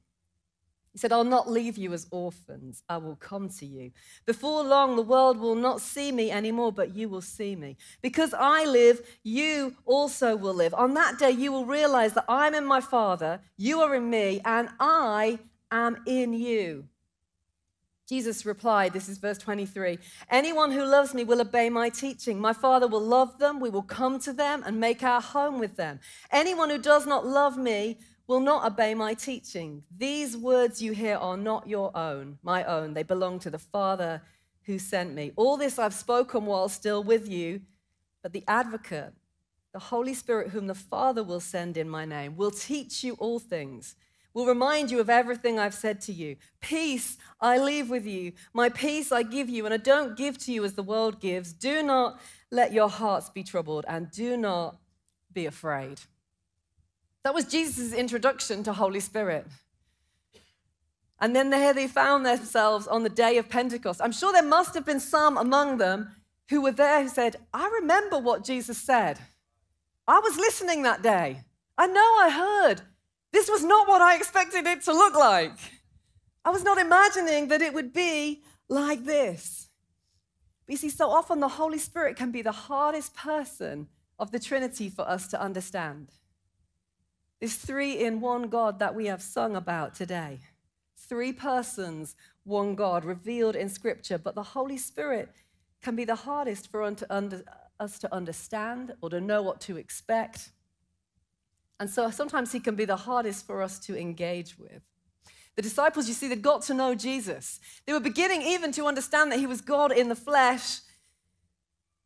He 0.93 0.99
said, 0.99 1.11
I'll 1.11 1.25
not 1.25 1.51
leave 1.51 1.77
you 1.77 1.91
as 1.91 2.07
orphans. 2.11 2.83
I 2.87 2.95
will 2.95 3.17
come 3.17 3.49
to 3.49 3.65
you. 3.65 3.91
Before 4.25 4.63
long, 4.63 4.95
the 4.95 5.01
world 5.01 5.37
will 5.37 5.55
not 5.55 5.81
see 5.81 6.13
me 6.13 6.31
anymore, 6.31 6.71
but 6.71 6.95
you 6.95 7.09
will 7.09 7.19
see 7.19 7.57
me. 7.57 7.75
Because 8.01 8.33
I 8.33 8.63
live, 8.63 9.01
you 9.21 9.75
also 9.85 10.37
will 10.37 10.53
live. 10.53 10.73
On 10.73 10.93
that 10.93 11.19
day, 11.19 11.31
you 11.31 11.51
will 11.51 11.65
realize 11.65 12.13
that 12.13 12.23
I'm 12.29 12.55
in 12.55 12.63
my 12.63 12.79
Father, 12.79 13.41
you 13.57 13.81
are 13.81 13.93
in 13.95 14.09
me, 14.09 14.39
and 14.45 14.69
I 14.79 15.39
am 15.71 15.97
in 16.05 16.31
you. 16.31 16.87
Jesus 18.07 18.45
replied, 18.45 18.93
this 18.93 19.07
is 19.07 19.17
verse 19.17 19.37
23 19.37 19.97
Anyone 20.29 20.71
who 20.71 20.83
loves 20.83 21.13
me 21.13 21.23
will 21.23 21.41
obey 21.41 21.69
my 21.69 21.89
teaching. 21.89 22.39
My 22.39 22.53
Father 22.53 22.87
will 22.87 23.01
love 23.01 23.37
them. 23.39 23.59
We 23.59 23.69
will 23.69 23.83
come 23.83 24.19
to 24.19 24.33
them 24.33 24.63
and 24.65 24.79
make 24.79 25.03
our 25.03 25.21
home 25.21 25.59
with 25.59 25.77
them. 25.77 25.99
Anyone 26.31 26.69
who 26.69 26.77
does 26.77 27.07
not 27.07 27.25
love 27.25 27.57
me 27.57 27.97
will 28.27 28.39
not 28.39 28.65
obey 28.65 28.93
my 28.93 29.13
teaching. 29.13 29.83
These 29.97 30.37
words 30.37 30.81
you 30.81 30.93
hear 30.93 31.15
are 31.15 31.37
not 31.37 31.67
your 31.67 31.95
own, 31.95 32.37
my 32.43 32.63
own. 32.63 32.93
They 32.93 33.03
belong 33.03 33.39
to 33.39 33.49
the 33.49 33.59
Father 33.59 34.21
who 34.63 34.79
sent 34.79 35.13
me. 35.13 35.31
All 35.35 35.57
this 35.57 35.79
I've 35.79 35.93
spoken 35.93 36.45
while 36.45 36.69
still 36.69 37.03
with 37.03 37.27
you, 37.27 37.61
but 38.21 38.31
the 38.31 38.43
advocate, 38.47 39.13
the 39.73 39.79
Holy 39.79 40.13
Spirit, 40.13 40.49
whom 40.49 40.67
the 40.67 40.75
Father 40.75 41.23
will 41.23 41.39
send 41.39 41.77
in 41.77 41.89
my 41.89 42.05
name, 42.05 42.35
will 42.35 42.51
teach 42.51 43.03
you 43.03 43.13
all 43.15 43.39
things 43.39 43.95
will 44.33 44.45
remind 44.45 44.91
you 44.91 44.99
of 44.99 45.09
everything 45.09 45.59
I've 45.59 45.73
said 45.73 46.01
to 46.01 46.13
you. 46.13 46.37
Peace 46.61 47.17
I 47.39 47.57
leave 47.57 47.89
with 47.89 48.05
you, 48.05 48.33
my 48.53 48.69
peace 48.69 49.11
I 49.11 49.23
give 49.23 49.49
you, 49.49 49.65
and 49.65 49.73
I 49.73 49.77
don't 49.77 50.17
give 50.17 50.37
to 50.39 50.51
you 50.51 50.63
as 50.63 50.73
the 50.73 50.83
world 50.83 51.19
gives. 51.19 51.53
Do 51.53 51.83
not 51.83 52.19
let 52.49 52.73
your 52.73 52.89
hearts 52.89 53.29
be 53.29 53.43
troubled, 53.43 53.85
and 53.87 54.11
do 54.11 54.37
not 54.37 54.77
be 55.33 55.45
afraid. 55.45 56.01
That 57.23 57.33
was 57.33 57.45
Jesus' 57.45 57.93
introduction 57.93 58.63
to 58.63 58.73
Holy 58.73 58.99
Spirit. 58.99 59.45
And 61.19 61.35
then 61.35 61.51
there 61.51 61.73
they 61.73 61.87
found 61.87 62.25
themselves 62.25 62.87
on 62.87 63.03
the 63.03 63.09
day 63.09 63.37
of 63.37 63.47
Pentecost. 63.47 64.01
I'm 64.03 64.11
sure 64.11 64.33
there 64.33 64.41
must 64.41 64.73
have 64.73 64.85
been 64.85 64.99
some 64.99 65.37
among 65.37 65.77
them 65.77 66.09
who 66.49 66.61
were 66.61 66.71
there 66.71 67.03
who 67.03 67.09
said, 67.09 67.35
I 67.53 67.69
remember 67.81 68.17
what 68.17 68.43
Jesus 68.43 68.77
said. 68.77 69.19
I 70.07 70.19
was 70.19 70.35
listening 70.35 70.81
that 70.81 71.03
day. 71.03 71.43
I 71.77 71.87
know 71.87 72.01
I 72.01 72.29
heard. 72.29 72.81
This 73.31 73.49
was 73.49 73.63
not 73.63 73.87
what 73.87 74.01
I 74.01 74.15
expected 74.15 74.65
it 74.67 74.81
to 74.83 74.93
look 74.93 75.15
like. 75.15 75.57
I 76.43 76.49
was 76.49 76.63
not 76.63 76.77
imagining 76.77 77.47
that 77.49 77.61
it 77.61 77.73
would 77.73 77.93
be 77.93 78.43
like 78.67 79.05
this. 79.05 79.69
But 80.65 80.73
you 80.73 80.77
see, 80.77 80.89
so 80.89 81.09
often 81.09 81.39
the 81.39 81.47
Holy 81.47 81.77
Spirit 81.77 82.15
can 82.17 82.31
be 82.31 82.41
the 82.41 82.51
hardest 82.51 83.15
person 83.15 83.87
of 84.19 84.31
the 84.31 84.39
Trinity 84.39 84.89
for 84.89 85.07
us 85.07 85.27
to 85.29 85.41
understand. 85.41 86.09
This 87.39 87.55
three 87.55 87.93
in 88.03 88.21
one 88.21 88.49
God 88.49 88.79
that 88.79 88.95
we 88.95 89.07
have 89.07 89.21
sung 89.21 89.55
about 89.55 89.95
today. 89.95 90.39
Three 90.97 91.33
persons, 91.33 92.15
one 92.43 92.75
God, 92.75 93.03
revealed 93.03 93.55
in 93.55 93.69
Scripture, 93.69 94.17
but 94.17 94.35
the 94.35 94.43
Holy 94.43 94.77
Spirit 94.77 95.29
can 95.81 95.95
be 95.95 96.05
the 96.05 96.15
hardest 96.15 96.69
for 96.69 96.83
us 96.83 97.99
to 97.99 98.13
understand 98.13 98.93
or 99.01 99.09
to 99.09 99.19
know 99.19 99.41
what 99.41 99.59
to 99.61 99.77
expect. 99.77 100.51
And 101.81 101.89
so 101.89 102.11
sometimes 102.11 102.51
he 102.51 102.59
can 102.59 102.75
be 102.75 102.85
the 102.85 102.95
hardest 102.95 103.47
for 103.47 103.63
us 103.63 103.79
to 103.79 103.97
engage 103.97 104.55
with. 104.59 104.83
The 105.55 105.63
disciples, 105.63 106.07
you 106.07 106.13
see, 106.13 106.27
they 106.27 106.35
got 106.35 106.61
to 106.63 106.75
know 106.75 106.93
Jesus. 106.93 107.59
They 107.87 107.93
were 107.93 107.99
beginning 107.99 108.43
even 108.43 108.71
to 108.73 108.85
understand 108.85 109.31
that 109.31 109.39
he 109.39 109.47
was 109.47 109.61
God 109.61 109.91
in 109.91 110.07
the 110.07 110.15
flesh. 110.15 110.81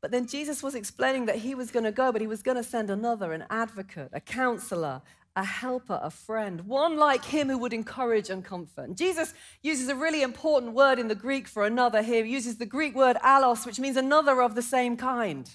But 0.02 0.12
then 0.12 0.28
Jesus 0.28 0.64
was 0.64 0.76
explaining 0.76 1.26
that 1.26 1.40
he 1.40 1.56
was 1.56 1.72
going 1.72 1.84
to 1.84 1.92
go, 1.92 2.14
but 2.14 2.22
he 2.22 2.26
was 2.26 2.42
going 2.42 2.56
to 2.56 2.64
send 2.64 2.90
another, 2.90 3.34
an 3.34 3.44
advocate, 3.50 4.12
a 4.14 4.22
counselor, 4.22 5.02
a 5.36 5.44
helper, 5.44 6.00
a 6.02 6.10
friend, 6.10 6.62
one 6.62 6.96
like 6.96 7.26
him 7.26 7.50
who 7.50 7.58
would 7.58 7.74
encourage 7.74 8.30
and 8.30 8.46
comfort. 8.46 8.84
And 8.84 8.96
Jesus 8.96 9.34
uses 9.62 9.90
a 9.90 9.96
really 9.96 10.22
important 10.22 10.72
word 10.72 11.00
in 11.00 11.10
the 11.10 11.16
Greek 11.16 11.50
for 11.50 11.66
another 11.66 12.02
here. 12.02 12.24
He 12.24 12.32
uses 12.32 12.56
the 12.56 12.66
Greek 12.66 12.96
word 12.96 13.18
allos, 13.22 13.66
which 13.66 13.82
means 13.82 13.98
another 13.98 14.42
of 14.42 14.56
the 14.56 14.62
same 14.62 14.96
kind. 14.96 15.54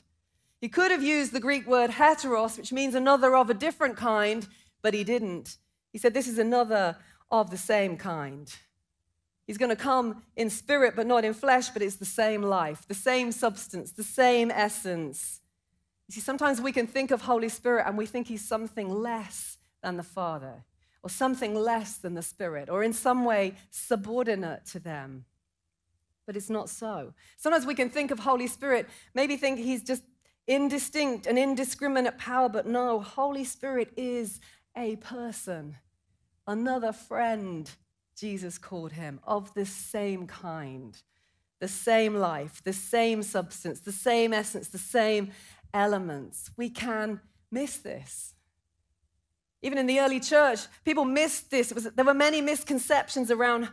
He 0.61 0.69
could 0.69 0.91
have 0.91 1.03
used 1.03 1.33
the 1.33 1.41
Greek 1.41 1.67
word 1.67 1.91
heteros, 1.91 2.59
which 2.59 2.73
means 2.73 2.95
another 2.95 3.35
of 3.35 3.49
a 3.49 3.55
different 3.55 3.97
kind, 3.97 4.47
but 4.83 4.95
he 4.95 5.05
didn't. 5.05 5.57
He 5.93 5.99
said, 5.99 6.15
This 6.15 6.29
is 6.29 6.39
another 6.39 6.97
of 7.31 7.51
the 7.51 7.57
same 7.57 7.97
kind. 7.97 8.53
He's 9.47 9.59
going 9.59 9.71
to 9.71 9.77
come 9.77 10.23
in 10.37 10.49
spirit, 10.49 10.95
but 10.95 11.07
not 11.07 11.25
in 11.25 11.35
flesh, 11.35 11.71
but 11.71 11.83
it's 11.83 11.97
the 11.97 12.05
same 12.05 12.43
life, 12.43 12.87
the 12.87 12.95
same 12.95 13.33
substance, 13.33 13.91
the 13.91 14.05
same 14.05 14.51
essence. 14.51 15.41
You 16.07 16.15
see, 16.15 16.21
sometimes 16.21 16.61
we 16.61 16.73
can 16.73 16.87
think 16.87 17.11
of 17.11 17.23
Holy 17.23 17.49
Spirit 17.49 17.85
and 17.87 17.99
we 17.99 18.07
think 18.07 18.29
he's 18.29 18.47
something 18.47 18.89
less 18.89 19.59
than 19.83 19.97
the 19.97 20.05
Father, 20.05 20.65
or 21.03 21.11
something 21.11 21.55
less 21.55 21.97
than 21.97 22.15
the 22.15 22.23
Spirit, 22.23 22.69
or 22.69 22.85
in 22.85 22.93
some 22.93 23.25
way 23.25 23.55
subordinate 23.71 24.67
to 24.67 24.79
them. 24.79 25.25
But 26.27 26.37
it's 26.37 26.51
not 26.51 26.69
so. 26.69 27.13
Sometimes 27.37 27.67
we 27.67 27.75
can 27.75 27.91
think 27.91 28.11
of 28.11 28.21
Holy 28.21 28.47
Spirit, 28.47 28.89
maybe 29.15 29.37
think 29.37 29.59
he's 29.59 29.83
just 29.83 30.05
indistinct 30.47 31.27
and 31.27 31.39
indiscriminate 31.39 32.19
power, 32.19 32.49
but 32.49 32.67
no, 32.67 33.01
Holy 33.01 33.45
Spirit 33.45 33.93
is 33.97 34.41
a 34.77 34.97
person, 34.97 35.77
another 36.47 36.93
friend, 36.93 37.71
Jesus 38.17 38.59
called 38.59 38.93
him, 38.93 39.21
of 39.25 39.53
the 39.55 39.67
same 39.67 40.27
kind, 40.27 41.01
the 41.61 41.69
same 41.69 42.15
life, 42.15 42.63
the 42.63 42.73
same 42.73 43.23
substance, 43.23 43.81
the 43.81 43.93
same 43.93 44.33
essence, 44.33 44.69
the 44.69 44.79
same 44.79 45.31
elements. 45.73 46.51
We 46.57 46.71
can 46.71 47.21
miss 47.51 47.77
this. 47.77 48.35
Even 49.63 49.77
in 49.77 49.87
the 49.87 50.01
early 50.01 50.21
church, 50.21 50.61
people 50.85 51.05
missed 51.05 51.51
this. 51.51 51.73
Was, 51.73 51.85
there 51.85 52.05
were 52.05 52.15
many 52.15 52.41
misconceptions 52.41 53.31
around 53.31 53.69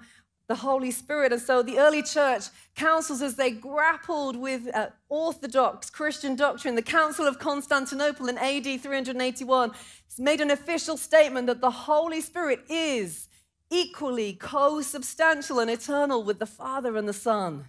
the 0.47 0.55
Holy 0.55 0.91
Spirit. 0.91 1.33
And 1.33 1.41
so 1.41 1.61
the 1.61 1.77
early 1.77 2.01
church 2.01 2.45
councils, 2.75 3.21
as 3.21 3.35
they 3.35 3.51
grappled 3.51 4.35
with 4.35 4.73
uh, 4.73 4.87
Orthodox 5.09 5.89
Christian 5.89 6.35
doctrine, 6.35 6.75
the 6.75 6.81
Council 6.81 7.27
of 7.27 7.39
Constantinople 7.39 8.29
in 8.29 8.37
AD 8.37 8.81
381 8.81 9.71
made 10.19 10.41
an 10.41 10.51
official 10.51 10.97
statement 10.97 11.47
that 11.47 11.61
the 11.61 11.71
Holy 11.71 12.21
Spirit 12.21 12.61
is 12.69 13.27
equally 13.69 14.33
co 14.33 14.81
substantial 14.81 15.59
and 15.59 15.69
eternal 15.69 16.23
with 16.23 16.39
the 16.39 16.45
Father 16.45 16.97
and 16.97 17.07
the 17.07 17.13
Son. 17.13 17.65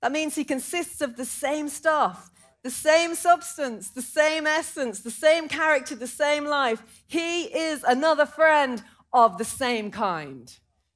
That 0.00 0.12
means 0.12 0.34
he 0.34 0.44
consists 0.44 1.00
of 1.00 1.16
the 1.16 1.24
same 1.24 1.68
stuff, 1.68 2.30
the 2.62 2.70
same 2.70 3.14
substance, 3.14 3.90
the 3.90 4.02
same 4.02 4.46
essence, 4.46 5.00
the 5.00 5.10
same 5.10 5.48
character, 5.48 5.94
the 5.94 6.06
same 6.06 6.46
life. 6.46 6.82
He 7.06 7.42
is 7.44 7.82
another 7.84 8.24
friend 8.24 8.82
of 9.12 9.36
the 9.36 9.44
same 9.44 9.90
kind 9.90 10.50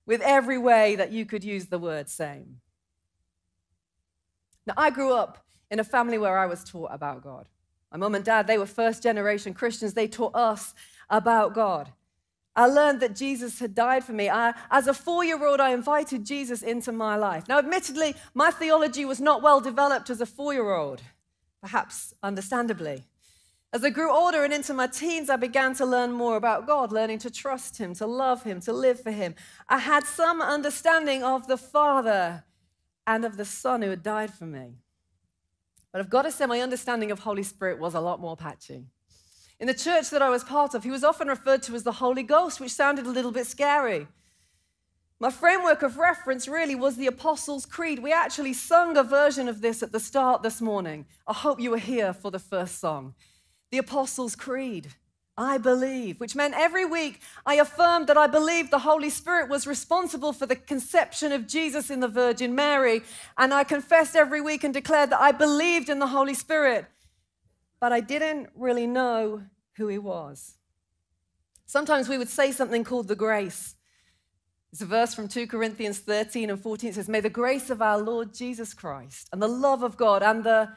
with 0.06 0.20
every 0.20 0.58
way 0.58 0.96
that 0.96 1.12
you 1.12 1.24
could 1.24 1.44
use 1.44 1.66
the 1.66 1.78
word 1.78 2.08
same. 2.08 2.60
Now, 4.66 4.74
I 4.76 4.90
grew 4.90 5.12
up 5.12 5.44
in 5.70 5.80
a 5.80 5.84
family 5.84 6.18
where 6.18 6.38
I 6.38 6.46
was 6.46 6.64
taught 6.64 6.90
about 6.92 7.22
God. 7.22 7.48
My 7.90 7.98
mom 7.98 8.14
and 8.14 8.24
dad, 8.24 8.46
they 8.46 8.58
were 8.58 8.66
first 8.66 9.02
generation 9.02 9.54
Christians. 9.54 9.94
They 9.94 10.08
taught 10.08 10.34
us 10.34 10.74
about 11.10 11.54
God. 11.54 11.92
I 12.56 12.66
learned 12.66 13.00
that 13.00 13.16
Jesus 13.16 13.58
had 13.58 13.74
died 13.74 14.04
for 14.04 14.12
me. 14.12 14.30
I, 14.30 14.54
as 14.70 14.86
a 14.86 14.94
four 14.94 15.24
year 15.24 15.44
old, 15.44 15.60
I 15.60 15.70
invited 15.70 16.24
Jesus 16.24 16.62
into 16.62 16.92
my 16.92 17.16
life. 17.16 17.48
Now, 17.48 17.58
admittedly, 17.58 18.14
my 18.32 18.50
theology 18.50 19.04
was 19.04 19.20
not 19.20 19.42
well 19.42 19.60
developed 19.60 20.10
as 20.10 20.20
a 20.20 20.26
four 20.26 20.52
year 20.52 20.72
old, 20.72 21.02
perhaps 21.60 22.14
understandably. 22.22 23.04
As 23.74 23.82
I 23.82 23.90
grew 23.90 24.12
older 24.12 24.44
and 24.44 24.52
into 24.52 24.72
my 24.72 24.86
teens, 24.86 25.28
I 25.28 25.34
began 25.34 25.74
to 25.74 25.84
learn 25.84 26.12
more 26.12 26.36
about 26.36 26.64
God, 26.64 26.92
learning 26.92 27.18
to 27.18 27.30
trust 27.30 27.76
Him, 27.76 27.92
to 27.94 28.06
love 28.06 28.44
Him, 28.44 28.60
to 28.60 28.72
live 28.72 29.00
for 29.00 29.10
Him. 29.10 29.34
I 29.68 29.78
had 29.78 30.04
some 30.04 30.40
understanding 30.40 31.24
of 31.24 31.48
the 31.48 31.56
Father 31.56 32.44
and 33.04 33.24
of 33.24 33.36
the 33.36 33.44
Son 33.44 33.82
who 33.82 33.90
had 33.90 34.04
died 34.04 34.32
for 34.32 34.46
me. 34.46 34.74
But 35.90 36.00
I've 36.00 36.08
got 36.08 36.22
to 36.22 36.30
say, 36.30 36.46
my 36.46 36.60
understanding 36.60 37.10
of 37.10 37.18
Holy 37.18 37.42
Spirit 37.42 37.80
was 37.80 37.94
a 37.94 38.00
lot 38.00 38.20
more 38.20 38.36
patchy. 38.36 38.84
In 39.58 39.66
the 39.66 39.74
church 39.74 40.08
that 40.10 40.22
I 40.22 40.30
was 40.30 40.44
part 40.44 40.74
of, 40.74 40.84
he 40.84 40.92
was 40.92 41.02
often 41.02 41.26
referred 41.26 41.64
to 41.64 41.74
as 41.74 41.82
the 41.82 41.92
Holy 41.92 42.22
Ghost, 42.22 42.60
which 42.60 42.70
sounded 42.70 43.06
a 43.06 43.10
little 43.10 43.32
bit 43.32 43.48
scary. 43.48 44.06
My 45.18 45.30
framework 45.30 45.82
of 45.82 45.96
reference 45.96 46.46
really 46.46 46.76
was 46.76 46.94
the 46.94 47.08
Apostles' 47.08 47.66
Creed. 47.66 47.98
We 47.98 48.12
actually 48.12 48.52
sung 48.52 48.96
a 48.96 49.02
version 49.02 49.48
of 49.48 49.62
this 49.62 49.82
at 49.82 49.90
the 49.90 49.98
start 49.98 50.44
this 50.44 50.60
morning. 50.60 51.06
I 51.26 51.32
hope 51.32 51.58
you 51.58 51.72
were 51.72 51.78
here 51.78 52.12
for 52.12 52.30
the 52.30 52.38
first 52.38 52.78
song 52.78 53.14
the 53.70 53.78
Apostles' 53.78 54.36
Creed. 54.36 54.94
I 55.36 55.58
believe, 55.58 56.20
which 56.20 56.36
meant 56.36 56.54
every 56.54 56.84
week 56.84 57.20
I 57.44 57.56
affirmed 57.56 58.06
that 58.06 58.16
I 58.16 58.28
believed 58.28 58.70
the 58.70 58.78
Holy 58.78 59.10
Spirit 59.10 59.48
was 59.48 59.66
responsible 59.66 60.32
for 60.32 60.46
the 60.46 60.54
conception 60.54 61.32
of 61.32 61.48
Jesus 61.48 61.90
in 61.90 61.98
the 61.98 62.08
Virgin 62.08 62.54
Mary. 62.54 63.02
And 63.36 63.52
I 63.52 63.64
confessed 63.64 64.14
every 64.14 64.40
week 64.40 64.62
and 64.62 64.72
declared 64.72 65.10
that 65.10 65.20
I 65.20 65.32
believed 65.32 65.88
in 65.88 65.98
the 65.98 66.06
Holy 66.06 66.34
Spirit, 66.34 66.86
but 67.80 67.92
I 67.92 67.98
didn't 67.98 68.50
really 68.54 68.86
know 68.86 69.42
who 69.76 69.88
he 69.88 69.98
was. 69.98 70.54
Sometimes 71.66 72.08
we 72.08 72.18
would 72.18 72.28
say 72.28 72.52
something 72.52 72.84
called 72.84 73.08
the 73.08 73.16
grace. 73.16 73.74
It's 74.72 74.82
a 74.82 74.86
verse 74.86 75.14
from 75.14 75.26
2 75.26 75.48
Corinthians 75.48 75.98
13 75.98 76.50
and 76.50 76.60
14. 76.60 76.90
It 76.90 76.94
says, 76.94 77.08
May 77.08 77.20
the 77.20 77.30
grace 77.30 77.70
of 77.70 77.82
our 77.82 77.98
Lord 77.98 78.32
Jesus 78.32 78.72
Christ 78.74 79.28
and 79.32 79.42
the 79.42 79.48
love 79.48 79.82
of 79.82 79.96
God 79.96 80.22
and 80.22 80.44
the 80.44 80.68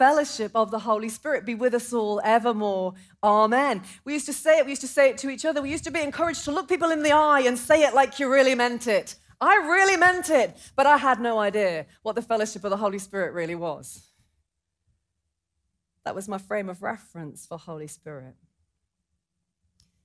fellowship 0.00 0.52
of 0.54 0.70
the 0.70 0.78
Holy 0.78 1.10
Spirit 1.10 1.44
be 1.44 1.54
with 1.54 1.74
us 1.74 1.92
all 1.92 2.22
evermore. 2.24 2.94
Amen. 3.22 3.82
We 4.06 4.14
used 4.14 4.24
to 4.26 4.32
say 4.32 4.56
it, 4.56 4.64
we 4.64 4.72
used 4.72 4.80
to 4.80 4.88
say 4.88 5.10
it 5.10 5.18
to 5.18 5.28
each 5.28 5.44
other. 5.44 5.60
We 5.60 5.70
used 5.70 5.84
to 5.84 5.90
be 5.90 6.00
encouraged 6.00 6.44
to 6.44 6.52
look 6.52 6.70
people 6.70 6.90
in 6.90 7.02
the 7.02 7.12
eye 7.12 7.42
and 7.46 7.58
say 7.58 7.82
it 7.82 7.92
like 7.92 8.18
you 8.18 8.32
really 8.32 8.54
meant 8.54 8.86
it. 8.86 9.16
I 9.42 9.56
really 9.56 9.98
meant 9.98 10.30
it, 10.30 10.56
but 10.74 10.86
I 10.86 10.96
had 10.96 11.20
no 11.20 11.38
idea 11.38 11.84
what 12.02 12.14
the 12.14 12.22
fellowship 12.22 12.64
of 12.64 12.70
the 12.70 12.78
Holy 12.78 12.98
Spirit 12.98 13.34
really 13.34 13.54
was. 13.54 14.06
That 16.06 16.14
was 16.14 16.28
my 16.28 16.38
frame 16.38 16.70
of 16.70 16.82
reference 16.82 17.44
for 17.44 17.58
Holy 17.58 17.86
Spirit. 17.86 18.36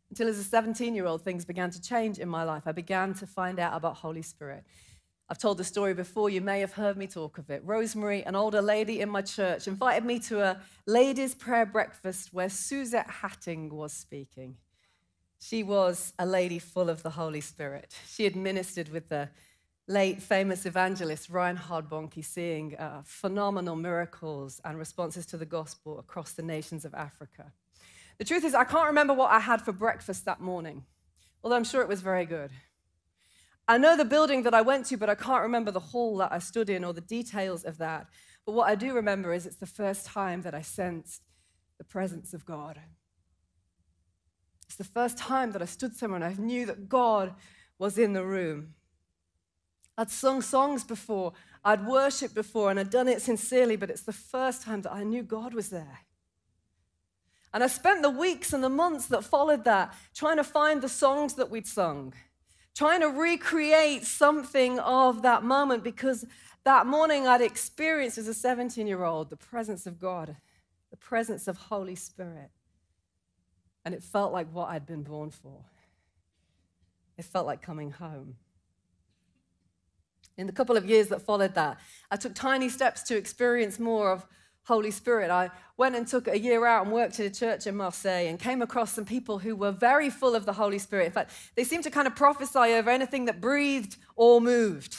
Until 0.10 0.28
as 0.28 0.38
a 0.38 0.44
17 0.44 0.94
year 0.94 1.06
old, 1.06 1.22
things 1.22 1.46
began 1.46 1.72
to 1.72 1.82
change 1.82 2.20
in 2.20 2.28
my 2.28 2.44
life. 2.44 2.64
I 2.66 2.74
began 2.74 3.14
to 3.14 3.26
find 3.26 3.60
out 3.60 3.74
about 3.74 3.96
Holy 3.96 4.24
Spirit. 4.24 4.66
I've 5.28 5.40
told 5.40 5.58
the 5.58 5.64
story 5.64 5.96
before, 5.96 6.30
you 6.30 6.40
may 6.40 6.60
have 6.60 6.74
heard 6.74 6.98
me 6.98 7.08
talk 7.08 7.40
of 7.40 7.50
it. 7.50 7.64
Rosemary, 7.66 8.24
an 8.24 8.36
older 8.36 8.62
lady 8.62 9.02
in 9.02 9.10
my 9.10 9.24
church, 9.24 9.68
invited 9.68 10.06
me 10.06 10.20
to 10.20 10.42
a 10.42 10.62
ladies' 10.86 11.34
prayer 11.34 11.66
breakfast 11.66 12.32
where 12.32 12.48
Suzette 12.48 13.10
Hattingh 13.10 13.72
was 13.72 13.92
speaking. 13.92 14.58
She 15.40 15.64
was 15.64 16.14
a 16.20 16.28
lady 16.28 16.60
full 16.60 16.92
of 16.92 17.02
the 17.02 17.10
Holy 17.10 17.42
Spirit. 17.42 17.96
She 18.08 18.24
had 18.24 18.36
ministered 18.36 18.90
with 18.90 19.10
the 19.10 19.30
late 19.88 20.22
famous 20.22 20.66
evangelist 20.68 21.30
Reinhard 21.30 21.90
Bonnke, 21.90 22.24
seeing 22.24 22.76
uh, 22.76 23.02
phenomenal 23.04 23.76
miracles 23.76 24.62
and 24.64 24.78
responses 24.78 25.26
to 25.28 25.38
the 25.38 25.46
gospel 25.46 25.98
across 25.98 26.34
the 26.34 26.44
nations 26.44 26.86
of 26.86 26.94
Africa. 26.94 27.52
The 28.20 28.26
truth 28.26 28.46
is, 28.46 28.54
I 28.54 28.64
can't 28.64 28.88
remember 28.88 29.14
what 29.14 29.32
I 29.32 29.40
had 29.40 29.62
for 29.62 29.72
breakfast 29.72 30.26
that 30.26 30.40
morning, 30.40 30.86
although 31.44 31.56
I'm 31.56 31.64
sure 31.64 31.82
it 31.82 31.88
was 31.88 32.02
very 32.02 32.26
good. 32.26 32.52
I 33.68 33.78
know 33.78 33.98
the 33.98 34.06
building 34.06 34.44
that 34.44 34.54
I 34.54 34.62
went 34.62 34.86
to, 34.88 34.98
but 34.98 35.10
I 35.10 35.16
can't 35.16 35.42
remember 35.42 35.72
the 35.72 35.80
hall 35.80 36.18
that 36.18 36.32
I 36.32 36.40
stood 36.40 36.70
in 36.70 36.84
or 36.84 36.94
the 36.94 37.02
details 37.02 37.64
of 37.64 37.78
that. 37.80 38.08
But 38.46 38.52
what 38.54 38.70
I 38.70 38.76
do 38.76 38.94
remember 38.94 39.34
is 39.34 39.46
it's 39.46 39.56
the 39.56 39.66
first 39.66 40.06
time 40.06 40.44
that 40.44 40.54
I 40.54 40.62
sensed 40.62 41.22
the 41.78 41.84
presence 41.84 42.34
of 42.34 42.46
God. 42.46 42.80
It's 44.68 44.76
the 44.76 44.84
first 44.84 45.18
time 45.18 45.52
that 45.52 45.62
I 45.62 45.66
stood 45.66 45.96
somewhere 45.96 46.22
and 46.22 46.26
I 46.26 46.42
knew 46.42 46.66
that 46.68 46.90
God 46.90 47.34
was 47.80 47.98
in 47.98 48.14
the 48.14 48.24
room. 48.24 48.76
I'd 49.98 50.12
sung 50.12 50.42
songs 50.42 50.84
before, 50.84 51.34
I'd 51.64 51.88
worshiped 51.88 52.36
before, 52.36 52.70
and 52.70 52.80
I'd 52.80 52.90
done 52.90 53.08
it 53.08 53.22
sincerely, 53.22 53.78
but 53.78 53.90
it's 53.90 54.02
the 54.02 54.14
first 54.14 54.62
time 54.62 54.82
that 54.82 54.92
I 54.92 55.04
knew 55.04 55.24
God 55.24 55.54
was 55.54 55.70
there. 55.70 56.00
And 57.54 57.64
I 57.64 57.68
spent 57.68 58.02
the 58.02 58.10
weeks 58.10 58.52
and 58.52 58.62
the 58.62 58.70
months 58.70 59.06
that 59.08 59.24
followed 59.24 59.64
that 59.64 59.94
trying 60.14 60.36
to 60.36 60.44
find 60.44 60.82
the 60.82 60.90
songs 60.90 61.36
that 61.36 61.50
we'd 61.50 61.66
sung, 61.66 62.14
trying 62.76 63.00
to 63.00 63.08
recreate 63.08 64.06
something 64.06 64.78
of 64.80 65.22
that 65.22 65.44
moment 65.44 65.84
because 65.84 66.26
that 66.66 66.86
morning 66.86 67.26
I'd 67.26 67.42
experienced 67.42 68.18
as 68.18 68.28
a 68.28 68.34
17 68.34 68.86
year 68.86 69.04
old 69.04 69.30
the 69.30 69.38
presence 69.38 69.88
of 69.88 70.00
God, 70.00 70.36
the 70.92 70.98
presence 70.98 71.48
of 71.48 71.58
Holy 71.58 71.96
Spirit. 71.96 72.50
And 73.86 73.94
it 73.94 74.04
felt 74.04 74.34
like 74.34 74.52
what 74.52 74.70
I'd 74.70 74.86
been 74.86 75.04
born 75.04 75.30
for. 75.32 75.64
It 77.18 77.24
felt 77.24 77.46
like 77.46 77.62
coming 77.62 77.92
home. 77.92 78.36
In 80.38 80.48
the 80.48 80.54
couple 80.54 80.76
of 80.76 80.86
years 80.86 81.08
that 81.10 81.22
followed 81.22 81.54
that, 81.54 81.80
I 82.12 82.18
took 82.18 82.36
tiny 82.36 82.68
steps 82.68 83.04
to 83.04 83.16
experience 83.16 83.80
more 83.80 84.12
of 84.12 84.26
Holy 84.66 84.92
Spirit. 84.92 85.30
I 85.30 85.52
went 85.78 85.96
and 85.96 86.08
took 86.08 86.28
a 86.28 86.38
year 86.38 86.66
out 86.66 86.86
and 86.86 86.94
worked 86.94 87.20
at 87.20 87.26
a 87.26 87.30
church 87.30 87.68
in 87.68 87.76
Marseille 87.76 88.28
and 88.28 88.40
came 88.40 88.62
across 88.62 88.94
some 88.94 89.06
people 89.06 89.40
who 89.40 89.56
were 89.56 89.72
very 89.72 90.10
full 90.10 90.36
of 90.36 90.46
the 90.46 90.54
Holy 90.54 90.80
Spirit. 90.80 91.06
In 91.06 91.12
fact, 91.12 91.32
they 91.56 91.64
seemed 91.64 91.84
to 91.84 91.92
kind 91.92 92.08
of 92.08 92.16
prophesy 92.16 92.74
over 92.74 92.90
anything 92.90 93.26
that 93.26 93.40
breathed 93.40 93.98
or 94.16 94.42
moved. 94.42 94.98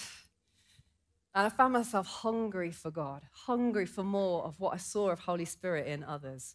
And 1.35 1.46
I 1.46 1.49
found 1.50 1.73
myself 1.73 2.06
hungry 2.06 2.70
for 2.70 2.90
God, 2.90 3.23
hungry 3.32 3.87
for 3.87 4.04
more 4.04 4.44
of 4.44 4.58
what 4.61 4.73
I 4.73 4.78
saw 4.78 5.11
of 5.11 5.20
Holy 5.20 5.44
Spirit 5.44 5.88
in 5.88 6.04
others. 6.04 6.54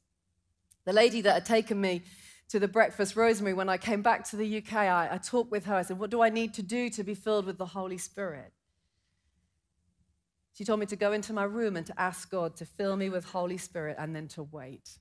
The 0.86 0.94
lady 0.94 1.22
that 1.22 1.34
had 1.34 1.46
taken 1.46 1.80
me 1.80 2.04
to 2.50 2.60
the 2.60 2.68
breakfast 2.68 3.16
Rosemary 3.16 3.54
when 3.54 3.70
I 3.70 3.78
came 3.78 4.02
back 4.02 4.24
to 4.30 4.38
the 4.38 4.58
UK, 4.58 4.74
I, 4.74 5.10
I 5.12 5.18
talked 5.18 5.52
with 5.52 5.66
her. 5.66 5.76
I 5.76 5.82
said, 5.84 6.00
What 6.00 6.10
do 6.10 6.22
I 6.22 6.30
need 6.30 6.54
to 6.56 6.64
do 6.64 6.90
to 6.92 7.04
be 7.04 7.14
filled 7.14 7.46
with 7.46 7.58
the 7.58 7.66
Holy 7.66 7.98
Spirit? 7.98 8.54
She 10.54 10.66
told 10.66 10.80
me 10.80 10.86
to 10.88 10.96
go 10.96 11.14
into 11.14 11.34
my 11.34 11.44
room 11.44 11.78
and 11.78 11.86
to 11.86 12.00
ask 12.00 12.30
God 12.30 12.56
to 12.58 12.66
fill 12.66 12.96
me 12.96 13.10
with 13.10 13.26
Holy 13.26 13.58
Spirit 13.58 13.96
and 13.98 14.16
then 14.16 14.28
to 14.30 14.44
wait. 14.44 14.98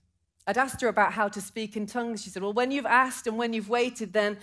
I'd 0.47 0.59
asked 0.59 0.81
her 0.81 0.89
about 0.89 1.13
how 1.13 1.29
to 1.29 1.41
speak 1.41 1.77
in 1.77 1.87
tongues. 1.87 2.23
She 2.23 2.31
said, 2.31 2.43
Well, 2.43 2.53
when 2.53 2.71
you've 2.71 2.87
asked 2.87 3.27
and 3.27 3.37
when 3.37 3.53
you've 3.53 3.69
waited, 3.69 4.13
then 4.13 4.39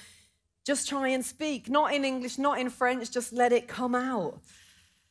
just 0.66 0.88
try 0.90 1.10
and 1.10 1.26
speak. 1.26 1.70
Not 1.70 1.94
in 1.94 2.04
English, 2.04 2.38
not 2.38 2.60
in 2.60 2.70
French, 2.70 3.10
just 3.12 3.32
let 3.32 3.52
it 3.52 3.68
come 3.68 3.96
out. 3.96 4.42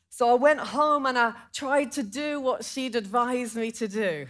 So 0.09 0.29
I 0.29 0.35
went 0.35 0.59
home 0.59 1.05
and 1.05 1.17
I 1.17 1.33
tried 1.53 1.91
to 1.93 2.03
do 2.03 2.39
what 2.39 2.63
she'd 2.63 2.95
advised 2.95 3.55
me 3.55 3.71
to 3.71 3.87
do. 3.87 4.27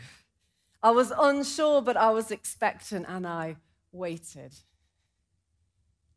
I 0.82 0.92
was 0.92 1.12
unsure, 1.18 1.82
but 1.82 1.98
I 1.98 2.12
was 2.12 2.32
expectant 2.32 3.06
and 3.08 3.28
I 3.28 3.58
waited. 3.92 4.54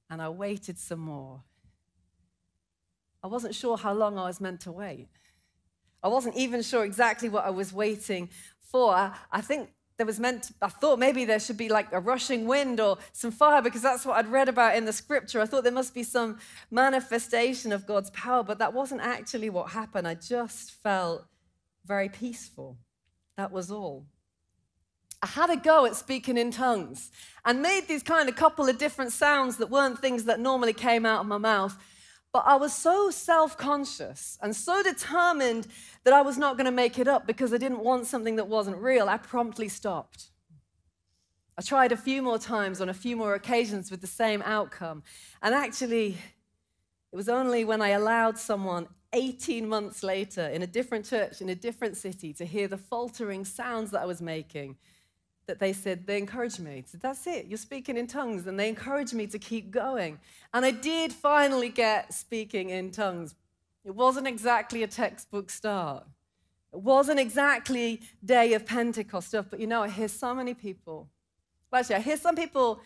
And 0.09 0.21
I 0.21 0.29
waited 0.29 0.79
some 0.79 1.01
more. 1.01 1.43
I 3.23 3.27
wasn't 3.27 3.55
sure 3.55 3.77
how 3.77 3.93
long 3.93 4.19
I 4.19 4.25
was 4.27 4.41
meant 4.41 4.61
to 4.63 4.73
wait. 4.73 5.09
I 6.03 6.09
wasn't 6.09 6.37
even 6.37 6.63
sure 6.63 6.85
exactly 6.85 7.29
what 7.29 7.45
I 7.45 7.51
was 7.51 7.73
waiting 7.73 8.31
for. 8.61 8.95
I, 9.33 9.41
think 9.41 9.71
there 9.97 10.07
was 10.07 10.19
meant, 10.19 10.45
to, 10.45 10.55
I 10.63 10.69
thought 10.69 10.99
maybe 10.99 11.25
there 11.25 11.41
should 11.41 11.57
be 11.57 11.69
like 11.69 11.93
a 11.93 12.01
rushing 12.01 12.47
wind 12.47 12.81
or 12.81 12.99
some 13.13 13.31
fire 13.31 13.61
because 13.61 13.83
that's 13.83 14.07
what 14.07 14.17
I'd 14.17 14.29
read 14.29 14.49
about 14.49 14.77
in 14.77 14.85
the 14.85 14.93
scripture. 14.93 15.41
I 15.41 15.47
thought 15.47 15.65
there 15.65 15.73
must 15.73 15.95
be 15.95 16.03
some 16.03 16.39
manifestation 16.71 17.73
of 17.73 17.87
God's 17.87 18.11
power, 18.11 18.43
but 18.43 18.59
that 18.59 18.73
wasn't 18.73 19.03
actually 19.03 19.51
what 19.51 19.71
happened. 19.71 20.09
I 20.09 20.15
just 20.15 20.73
felt 20.83 21.27
very 21.85 22.09
peaceful. 22.09 22.79
That 23.37 23.53
was 23.53 23.71
all. 23.71 24.07
I 25.23 25.27
had 25.27 25.51
a 25.51 25.57
go 25.57 25.85
at 25.85 25.97
speaking 25.97 26.39
in 26.39 26.51
tongues 26.51 27.11
and 27.45 27.61
made 27.61 27.87
these 27.87 28.03
kind 28.03 28.29
of 28.29 28.37
couple 28.37 28.69
of 28.69 28.79
different 28.79 29.13
sounds 29.13 29.59
that 29.59 29.69
weren't 29.69 29.99
things 29.99 30.25
that 30.25 30.41
normally 30.41 30.73
came 30.73 31.05
out 31.05 31.21
of 31.21 31.27
my 31.27 31.37
mouth. 31.37 31.77
But 32.33 32.45
I 32.47 32.57
was 32.57 32.73
so 32.73 33.11
self 33.11 33.57
conscious 33.57 34.39
and 34.41 34.55
so 34.55 34.83
determined 34.83 35.67
that 36.05 36.15
I 36.15 36.23
was 36.23 36.39
not 36.39 36.57
going 36.57 36.67
to 36.67 36.71
make 36.71 36.99
it 36.99 37.09
up 37.09 37.27
because 37.27 37.53
I 37.53 37.59
didn't 37.59 37.83
want 37.83 38.07
something 38.07 38.37
that 38.37 38.47
wasn't 38.47 38.77
real. 38.77 39.09
I 39.09 39.17
promptly 39.17 39.69
stopped. 39.69 40.31
I 41.59 41.63
tried 41.63 41.93
a 41.93 41.97
few 41.97 42.23
more 42.23 42.39
times 42.39 42.81
on 42.81 42.89
a 42.89 42.95
few 42.95 43.17
more 43.17 43.35
occasions 43.35 43.91
with 43.91 44.01
the 44.01 44.07
same 44.07 44.43
outcome. 44.43 45.03
And 45.43 45.55
actually, 45.55 46.17
it 47.13 47.17
was 47.17 47.29
only 47.29 47.65
when 47.65 47.83
I 47.83 47.91
allowed 47.91 48.39
someone 48.39 48.87
18 49.13 49.69
months 49.69 50.03
later 50.05 50.47
in 50.47 50.63
a 50.63 50.67
different 50.67 51.05
church 51.05 51.41
in 51.41 51.49
a 51.49 51.55
different 51.55 51.97
city 51.97 52.33
to 52.35 52.45
hear 52.45 52.69
the 52.69 52.79
faltering 52.79 53.45
sounds 53.45 53.91
that 53.91 54.03
I 54.03 54.07
was 54.07 54.23
making 54.23 54.77
that 55.51 55.59
they 55.59 55.73
said, 55.73 56.07
they 56.07 56.17
encouraged 56.17 56.61
me. 56.61 56.85
Said, 56.87 57.01
That's 57.01 57.27
it, 57.27 57.47
you're 57.47 57.59
speaking 57.59 57.97
in 57.97 58.07
tongues. 58.07 58.47
And 58.47 58.59
they 58.59 58.69
encouraged 58.69 59.15
me 59.15 59.27
to 59.27 59.39
keep 59.39 59.73
going. 59.73 60.21
And 60.55 60.65
I 60.65 60.71
did 60.71 61.13
finally 61.13 61.71
get 61.71 62.15
speaking 62.15 62.71
in 62.71 62.93
tongues. 62.93 63.35
It 63.85 63.93
wasn't 63.93 64.29
exactly 64.29 64.85
a 64.85 64.87
textbook 64.87 65.51
start. 65.51 66.07
It 66.73 66.81
wasn't 66.81 67.19
exactly 67.19 68.01
day 68.25 68.53
of 68.55 68.65
Pentecost 68.65 69.29
stuff, 69.29 69.47
but 69.51 69.59
you 69.59 69.67
know, 69.67 69.83
I 69.83 69.89
hear 69.89 70.07
so 70.07 70.33
many 70.33 70.55
people. 70.55 71.09
Well, 71.73 71.81
actually, 71.81 71.97
I 71.97 72.01
hear 72.01 72.17
some 72.17 72.37
people 72.37 72.81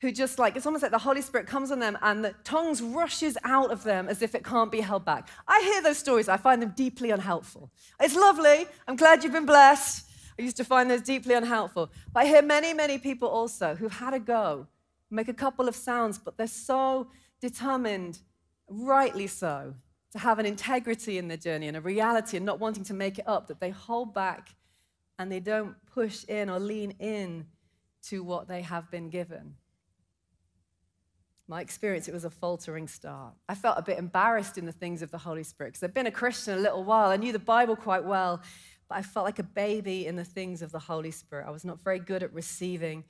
who 0.00 0.10
just 0.10 0.40
like, 0.40 0.56
it's 0.56 0.66
almost 0.66 0.82
like 0.82 0.90
the 0.90 0.98
Holy 0.98 1.22
Spirit 1.22 1.46
comes 1.46 1.70
on 1.70 1.78
them 1.78 1.96
and 2.02 2.24
the 2.24 2.34
tongues 2.42 2.82
rushes 2.82 3.38
out 3.44 3.70
of 3.70 3.84
them 3.84 4.08
as 4.08 4.20
if 4.20 4.34
it 4.34 4.44
can't 4.44 4.72
be 4.72 4.80
held 4.80 5.04
back. 5.04 5.28
I 5.46 5.60
hear 5.60 5.80
those 5.80 5.98
stories, 5.98 6.28
I 6.28 6.38
find 6.38 6.60
them 6.60 6.72
deeply 6.74 7.10
unhelpful. 7.10 7.70
It's 8.00 8.16
lovely. 8.16 8.66
I'm 8.88 8.96
glad 8.96 9.22
you've 9.22 9.32
been 9.32 9.46
blessed. 9.46 10.09
I 10.38 10.42
used 10.42 10.56
to 10.58 10.64
find 10.64 10.90
those 10.90 11.02
deeply 11.02 11.34
unhelpful. 11.34 11.90
But 12.12 12.24
I 12.24 12.26
hear 12.26 12.42
many, 12.42 12.74
many 12.74 12.98
people 12.98 13.28
also 13.28 13.74
who've 13.74 13.92
had 13.92 14.14
a 14.14 14.20
go, 14.20 14.66
make 15.10 15.28
a 15.28 15.34
couple 15.34 15.68
of 15.68 15.76
sounds, 15.76 16.18
but 16.18 16.36
they're 16.36 16.46
so 16.46 17.08
determined, 17.40 18.20
rightly 18.68 19.26
so, 19.26 19.74
to 20.12 20.18
have 20.18 20.38
an 20.38 20.46
integrity 20.46 21.18
in 21.18 21.28
their 21.28 21.36
journey 21.36 21.68
and 21.68 21.76
a 21.76 21.80
reality 21.80 22.36
and 22.36 22.46
not 22.46 22.58
wanting 22.58 22.84
to 22.84 22.94
make 22.94 23.18
it 23.18 23.28
up 23.28 23.46
that 23.48 23.60
they 23.60 23.70
hold 23.70 24.14
back 24.14 24.54
and 25.18 25.30
they 25.30 25.40
don't 25.40 25.74
push 25.86 26.24
in 26.24 26.48
or 26.48 26.58
lean 26.58 26.92
in 26.98 27.46
to 28.02 28.24
what 28.24 28.48
they 28.48 28.62
have 28.62 28.90
been 28.90 29.10
given. 29.10 29.54
My 31.46 31.60
experience, 31.60 32.06
it 32.06 32.14
was 32.14 32.24
a 32.24 32.30
faltering 32.30 32.86
start. 32.86 33.34
I 33.48 33.56
felt 33.56 33.76
a 33.76 33.82
bit 33.82 33.98
embarrassed 33.98 34.56
in 34.56 34.66
the 34.66 34.72
things 34.72 35.02
of 35.02 35.10
the 35.10 35.18
Holy 35.18 35.42
Spirit 35.42 35.70
because 35.70 35.82
I'd 35.82 35.92
been 35.92 36.06
a 36.06 36.10
Christian 36.12 36.56
a 36.56 36.60
little 36.60 36.84
while. 36.84 37.10
I 37.10 37.16
knew 37.16 37.32
the 37.32 37.40
Bible 37.40 37.74
quite 37.74 38.04
well, 38.04 38.40
but 38.90 38.98
I 38.98 39.02
felt 39.02 39.24
like 39.24 39.38
a 39.38 39.44
baby 39.44 40.06
in 40.06 40.16
the 40.16 40.24
things 40.24 40.62
of 40.62 40.72
the 40.72 40.80
Holy 40.80 41.12
Spirit. 41.12 41.46
I 41.46 41.52
was 41.52 41.64
not 41.64 41.80
very 41.80 42.00
good 42.00 42.24
at 42.24 42.34
receiving. 42.34 43.04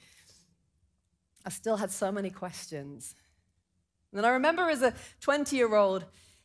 I 1.45 1.49
still 1.49 1.79
had 1.79 1.91
so 1.91 2.13
many 2.13 2.29
questions. 2.29 3.15
And 4.13 4.27
I 4.27 4.29
remember 4.29 4.69
as 4.69 4.83
a 4.83 4.93
20 5.23 5.57
year 5.57 5.75
old, 5.75 6.05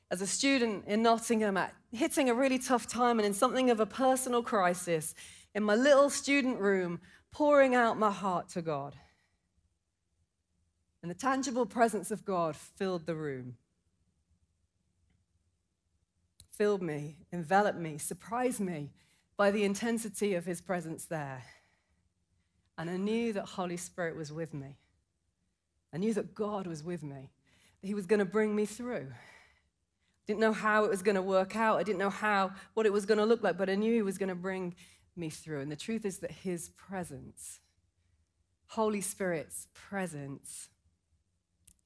as 0.10 0.21
a 0.21 0.28
student 0.28 0.86
in 0.88 1.04
Nottingham, 1.04 1.58
at 1.58 1.74
hitting 1.91 2.30
a 2.30 2.34
really 2.34 2.58
tough 2.58 2.88
time 2.88 3.19
and 3.19 3.26
in 3.26 3.34
something 3.34 3.69
of 3.69 3.82
a 3.82 3.86
personal 3.86 4.41
crisis, 4.41 5.13
in 5.54 5.63
my 5.63 5.76
little 5.76 6.10
student 6.10 6.60
room, 6.60 7.02
pouring 7.34 7.76
out 7.76 8.00
my 8.00 8.12
heart 8.12 8.48
to 8.50 8.62
God. 8.62 8.95
And 11.02 11.12
the 11.12 11.15
tangible 11.15 11.65
presence 11.65 12.10
of 12.10 12.24
God 12.24 12.56
filled 12.56 13.06
the 13.06 13.15
room. 13.15 13.58
Filled 16.52 16.82
me, 16.82 17.17
enveloped 17.34 17.80
me, 17.80 17.98
surprised 17.98 18.62
me, 18.62 18.91
by 19.38 19.52
the 19.52 19.63
intensity 19.63 20.34
of 20.36 20.45
his 20.45 20.62
presence 20.62 21.06
there. 21.06 21.43
And 22.78 22.89
I 22.89 22.98
knew 22.98 23.34
that 23.34 23.45
Holy 23.45 23.78
Spirit 23.78 24.15
was 24.15 24.32
with 24.32 24.54
me. 24.54 24.78
I 25.93 25.98
knew 25.98 26.13
that 26.13 26.36
God 26.36 26.67
was 26.67 26.84
with 26.84 27.04
me, 27.04 27.32
that 27.82 27.88
he 27.88 27.93
was 27.93 28.06
going 28.06 28.19
to 28.19 28.26
bring 28.26 28.56
me 28.56 28.65
through. 28.65 29.08
I 29.12 30.26
didn't 30.28 30.39
know 30.39 30.54
how 30.54 30.84
it 30.84 30.89
was 30.89 31.02
going 31.02 31.15
to 31.15 31.21
work 31.21 31.56
out. 31.56 31.78
I 31.78 31.84
didn't 31.84 32.00
know 32.00 32.10
how 32.10 32.52
what 32.74 32.86
it 32.86 32.93
was 32.93 33.06
going 33.06 33.19
to 33.19 33.26
look 33.26 33.43
like, 33.43 33.58
but 33.58 33.69
I 33.69 33.76
knew 33.76 33.93
he 33.93 34.02
was 34.02 34.17
going 34.17 34.30
to 34.30 34.36
bring 34.36 34.76
me 35.15 35.30
through. 35.30 35.62
And 35.62 35.71
the 35.71 35.76
truth 35.76 36.04
is 36.04 36.17
that 36.19 36.32
his 36.32 36.69
presence, 36.69 37.60
Holy 38.67 39.02
Spirit's 39.02 39.67
presence, 39.74 40.69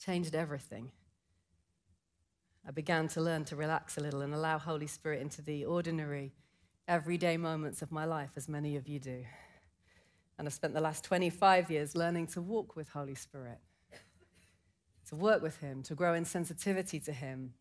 changed 0.03 0.33
everything. 0.33 0.91
I 2.67 2.71
began 2.71 3.07
to 3.09 3.21
learn 3.21 3.45
to 3.45 3.55
relax 3.55 3.97
a 3.97 4.01
little 4.01 4.21
and 4.21 4.33
allow 4.33 4.57
Holy 4.57 4.87
Spirit 4.87 5.21
into 5.21 5.41
the 5.41 5.65
ordinary 5.65 6.33
everyday 6.89 7.37
moments 7.37 7.83
of 7.83 7.91
my 7.91 8.03
life, 8.03 8.31
as 8.35 8.49
many 8.49 8.75
of 8.75 8.87
you 8.87 8.99
do. 8.99 9.23
And 10.37 10.47
I've 10.47 10.53
spent 10.53 10.73
the 10.73 10.81
last 10.81 11.03
25 11.03 11.69
years 11.69 11.95
learning 11.95 12.27
to 12.27 12.41
walk 12.41 12.75
with 12.75 12.89
Holy 12.89 13.13
Spirit, 13.13 13.59
to 15.07 15.15
work 15.15 15.43
with 15.43 15.57
Him, 15.57 15.83
to 15.83 15.93
grow 15.93 16.15
in 16.15 16.25
sensitivity 16.25 16.99
to 17.01 17.13
Him, 17.13 17.53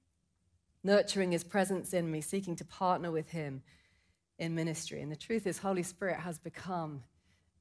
nurturing 0.82 1.32
His 1.32 1.44
presence 1.44 1.92
in 1.92 2.10
me, 2.10 2.22
seeking 2.22 2.56
to 2.56 2.64
partner 2.64 3.10
with 3.10 3.28
Him 3.28 3.62
in 4.38 4.54
ministry. 4.54 5.02
And 5.02 5.12
the 5.12 5.16
truth 5.16 5.46
is, 5.46 5.58
Holy 5.58 5.82
Spirit 5.82 6.20
has 6.20 6.38
become 6.38 7.02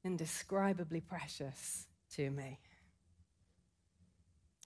indescribably 0.04 1.02
precious 1.02 1.86
to 2.14 2.30
me. 2.30 2.60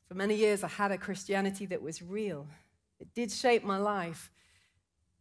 For 0.06 0.14
many 0.14 0.36
years, 0.36 0.62
I 0.62 0.68
had 0.68 0.92
a 0.92 0.98
Christianity 0.98 1.66
that 1.66 1.82
was 1.82 2.00
real. 2.00 2.46
It 3.00 3.12
did 3.12 3.32
shape 3.32 3.64
my 3.64 3.78
life, 3.78 4.30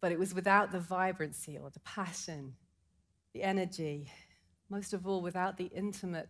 but 0.02 0.12
it 0.12 0.20
was 0.20 0.34
without 0.34 0.72
the 0.72 0.80
vibrancy 0.80 1.58
or 1.58 1.70
the 1.70 1.80
passion, 1.82 2.56
the 3.34 3.44
energy, 3.44 4.12
most 4.70 4.94
of 4.94 5.08
all, 5.08 5.22
without 5.22 5.58
the 5.58 5.66
intimate 5.66 6.28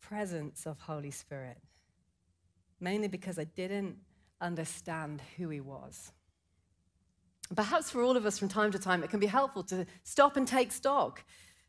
presence 0.00 0.66
of 0.66 0.78
Holy 0.78 1.10
Spirit. 1.10 1.58
Mainly 2.80 3.08
because 3.08 3.38
I 3.38 3.44
didn't 3.44 3.96
understand 4.40 5.20
who 5.36 5.48
He 5.48 5.60
was. 5.60 6.12
Perhaps 7.54 7.90
for 7.90 8.02
all 8.02 8.16
of 8.16 8.24
us 8.24 8.38
from 8.38 8.48
time 8.48 8.70
to 8.70 8.78
time, 8.78 9.02
it 9.02 9.10
can 9.10 9.20
be 9.20 9.26
helpful 9.26 9.64
to 9.64 9.84
stop 10.04 10.36
and 10.36 10.46
take 10.46 10.70
stock, 10.70 11.24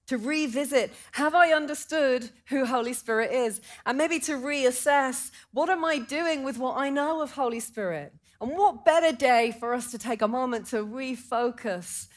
to 0.09 0.17
revisit 0.17 0.91
have 1.13 1.33
I 1.33 1.53
understood 1.53 2.29
who 2.47 2.65
Holy 2.65 2.93
Spirit 2.93 3.31
is? 3.31 3.61
And 3.85 3.97
maybe 3.97 4.19
to 4.21 4.33
reassess 4.33 5.31
what 5.51 5.69
am 5.69 5.85
I 5.85 5.99
doing 5.99 6.43
with 6.43 6.57
what 6.57 6.77
I 6.77 6.89
know 6.89 7.21
of 7.21 7.31
Holy 7.31 7.59
Spirit? 7.59 8.13
And 8.41 8.51
what 8.51 8.85
better 8.85 9.15
day 9.15 9.53
for 9.59 9.73
us 9.73 9.91
to 9.91 9.97
take 9.97 10.21
a 10.21 10.27
moment 10.27 10.67
to 10.67 10.77
refocus 10.77 12.07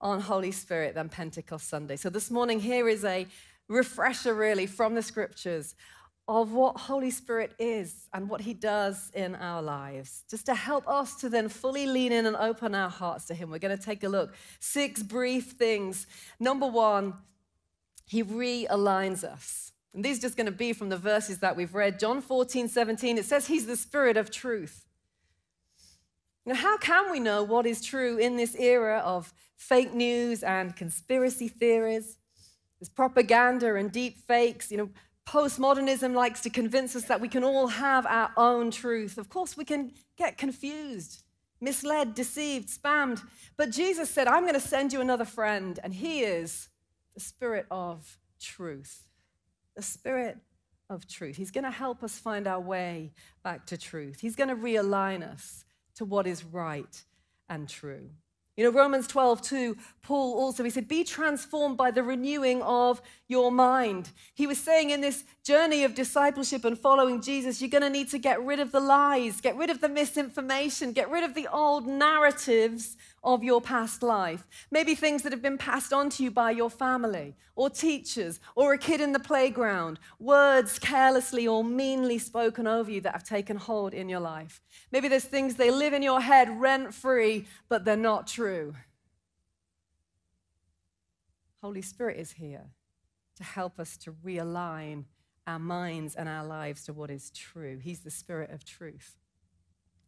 on 0.00 0.20
Holy 0.20 0.52
Spirit 0.52 0.94
than 0.94 1.08
Pentecost 1.08 1.68
Sunday? 1.68 1.96
So 1.96 2.10
this 2.10 2.30
morning, 2.30 2.60
here 2.60 2.88
is 2.88 3.04
a 3.04 3.26
refresher, 3.68 4.34
really, 4.34 4.66
from 4.66 4.94
the 4.94 5.02
scriptures 5.02 5.74
of 6.26 6.52
what 6.52 6.76
Holy 6.76 7.10
Spirit 7.10 7.52
is 7.58 8.08
and 8.14 8.30
what 8.30 8.40
He 8.40 8.54
does 8.54 9.10
in 9.14 9.34
our 9.34 9.60
lives, 9.60 10.24
just 10.30 10.46
to 10.46 10.54
help 10.54 10.88
us 10.88 11.16
to 11.16 11.28
then 11.28 11.48
fully 11.48 11.86
lean 11.86 12.12
in 12.12 12.24
and 12.24 12.36
open 12.36 12.74
our 12.74 12.88
hearts 12.88 13.26
to 13.26 13.34
Him. 13.34 13.50
We're 13.50 13.58
going 13.58 13.76
to 13.76 13.84
take 13.84 14.04
a 14.04 14.08
look. 14.08 14.34
Six 14.60 15.02
brief 15.02 15.52
things. 15.52 16.06
Number 16.40 16.66
one, 16.66 17.14
He 18.06 18.22
realigns 18.22 19.24
us. 19.24 19.72
And 19.94 20.04
these 20.04 20.18
are 20.18 20.22
just 20.22 20.36
going 20.36 20.46
to 20.46 20.52
be 20.52 20.72
from 20.72 20.88
the 20.88 20.96
verses 20.96 21.38
that 21.38 21.56
we've 21.56 21.74
read. 21.74 22.00
John 22.00 22.20
14, 22.20 22.68
17, 22.68 23.18
it 23.18 23.24
says 23.24 23.46
He's 23.46 23.66
the 23.66 23.76
Spirit 23.76 24.16
of 24.16 24.30
truth. 24.30 24.86
Now, 26.46 26.54
how 26.54 26.76
can 26.76 27.10
we 27.10 27.20
know 27.20 27.42
what 27.42 27.66
is 27.66 27.80
true 27.80 28.18
in 28.18 28.36
this 28.36 28.54
era 28.56 28.98
of 28.98 29.32
fake 29.56 29.94
news 29.94 30.42
and 30.42 30.76
conspiracy 30.76 31.48
theories? 31.48 32.18
There's 32.78 32.90
propaganda 32.90 33.76
and 33.76 33.90
deep 33.90 34.18
fakes. 34.26 34.70
You 34.70 34.76
know, 34.76 34.90
Postmodernism 35.26 36.14
likes 36.14 36.42
to 36.42 36.50
convince 36.50 36.94
us 36.94 37.04
that 37.04 37.20
we 37.20 37.28
can 37.28 37.44
all 37.44 37.68
have 37.68 38.04
our 38.06 38.30
own 38.36 38.70
truth. 38.70 39.16
Of 39.16 39.30
course, 39.30 39.56
we 39.56 39.64
can 39.64 39.92
get 40.18 40.36
confused, 40.36 41.22
misled, 41.60 42.14
deceived, 42.14 42.68
spammed. 42.68 43.22
But 43.56 43.70
Jesus 43.70 44.10
said, 44.10 44.28
I'm 44.28 44.42
going 44.42 44.54
to 44.54 44.60
send 44.60 44.92
you 44.92 45.00
another 45.00 45.24
friend, 45.24 45.80
and 45.82 45.94
he 45.94 46.20
is 46.20 46.68
the 47.14 47.20
Spirit 47.20 47.66
of 47.70 48.18
truth. 48.40 49.06
The 49.76 49.82
Spirit 49.82 50.38
of 50.90 51.06
truth. 51.06 51.36
He's 51.36 51.50
going 51.50 51.64
to 51.64 51.70
help 51.70 52.02
us 52.02 52.18
find 52.18 52.46
our 52.46 52.60
way 52.60 53.12
back 53.42 53.66
to 53.66 53.78
truth. 53.78 54.20
He's 54.20 54.36
going 54.36 54.50
to 54.50 54.56
realign 54.56 55.22
us 55.22 55.64
to 55.96 56.04
what 56.04 56.26
is 56.26 56.44
right 56.44 57.04
and 57.48 57.68
true. 57.68 58.10
You 58.56 58.64
know, 58.64 58.70
Romans 58.70 59.08
12, 59.08 59.42
2, 59.42 59.76
Paul 60.02 60.34
also, 60.38 60.62
he 60.62 60.70
said, 60.70 60.86
be 60.86 61.02
transformed 61.02 61.76
by 61.76 61.90
the 61.90 62.04
renewing 62.04 62.62
of 62.62 63.02
your 63.26 63.50
mind. 63.50 64.10
He 64.32 64.46
was 64.46 64.58
saying 64.58 64.90
in 64.90 65.00
this 65.00 65.24
journey 65.44 65.84
of 65.84 65.94
discipleship 65.94 66.64
and 66.64 66.78
following 66.78 67.20
Jesus, 67.20 67.60
you're 67.60 67.68
going 67.68 67.82
to 67.82 67.90
need 67.90 68.08
to 68.08 68.18
get 68.18 68.42
rid 68.42 68.60
of 68.60 68.72
the 68.72 68.80
lies, 68.80 69.42
get 69.42 69.56
rid 69.56 69.68
of 69.68 69.82
the 69.82 69.90
misinformation, 69.90 70.92
get 70.92 71.10
rid 71.10 71.22
of 71.22 71.34
the 71.34 71.46
old 71.48 71.86
narratives 71.86 72.96
of 73.22 73.44
your 73.44 73.60
past 73.60 74.02
life. 74.02 74.46
Maybe 74.70 74.94
things 74.94 75.22
that 75.22 75.32
have 75.32 75.42
been 75.42 75.58
passed 75.58 75.92
on 75.92 76.08
to 76.10 76.22
you 76.22 76.30
by 76.30 76.52
your 76.52 76.70
family 76.70 77.34
or 77.56 77.68
teachers 77.68 78.40
or 78.56 78.72
a 78.72 78.78
kid 78.78 79.02
in 79.02 79.12
the 79.12 79.18
playground, 79.18 79.98
words 80.18 80.78
carelessly 80.78 81.46
or 81.46 81.62
meanly 81.62 82.16
spoken 82.16 82.66
over 82.66 82.90
you 82.90 83.02
that 83.02 83.12
have 83.12 83.24
taken 83.24 83.58
hold 83.58 83.92
in 83.92 84.08
your 84.08 84.20
life. 84.20 84.62
Maybe 84.92 85.08
there's 85.08 85.24
things 85.24 85.56
they 85.56 85.70
live 85.70 85.92
in 85.92 86.02
your 86.02 86.22
head 86.22 86.58
rent 86.58 86.94
free, 86.94 87.46
but 87.68 87.84
they're 87.84 87.96
not 87.98 88.26
true. 88.26 88.74
Holy 91.62 91.82
Spirit 91.82 92.18
is 92.18 92.32
here 92.32 92.64
to 93.36 93.44
help 93.44 93.78
us 93.78 93.98
to 93.98 94.12
realign 94.12 95.04
our 95.46 95.58
minds 95.58 96.14
and 96.14 96.28
our 96.28 96.44
lives 96.44 96.84
to 96.84 96.92
what 96.92 97.10
is 97.10 97.30
true. 97.30 97.78
He's 97.78 98.00
the 98.00 98.10
Spirit 98.10 98.50
of 98.50 98.64
truth. 98.64 99.16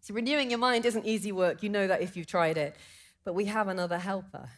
So, 0.01 0.15
renewing 0.15 0.51
your 0.51 0.59
mind 0.59 0.87
isn't 0.87 1.05
easy 1.05 1.33
work. 1.33 1.63
You 1.63 1.69
know 1.69 1.87
that 1.87 2.01
if 2.01 2.17
you've 2.17 2.27
tried 2.27 2.57
it. 2.57 2.77
But 3.25 3.35
we 3.35 3.47
have 3.47 3.67
another 3.67 3.99
helper, 3.99 4.49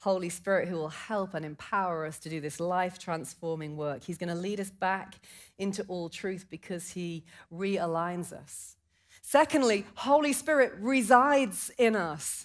Holy 0.00 0.28
Spirit, 0.28 0.66
who 0.68 0.74
will 0.74 0.88
help 0.88 1.34
and 1.34 1.46
empower 1.46 2.04
us 2.04 2.18
to 2.18 2.28
do 2.28 2.40
this 2.40 2.58
life 2.58 2.98
transforming 2.98 3.76
work. 3.76 4.02
He's 4.02 4.18
going 4.18 4.28
to 4.28 4.34
lead 4.34 4.58
us 4.58 4.70
back 4.70 5.14
into 5.56 5.84
all 5.84 6.08
truth 6.08 6.46
because 6.50 6.90
he 6.90 7.24
realigns 7.52 8.32
us. 8.32 8.74
Secondly, 9.20 9.86
Holy 9.94 10.32
Spirit 10.32 10.72
resides 10.80 11.70
in 11.78 11.94
us. 11.94 12.44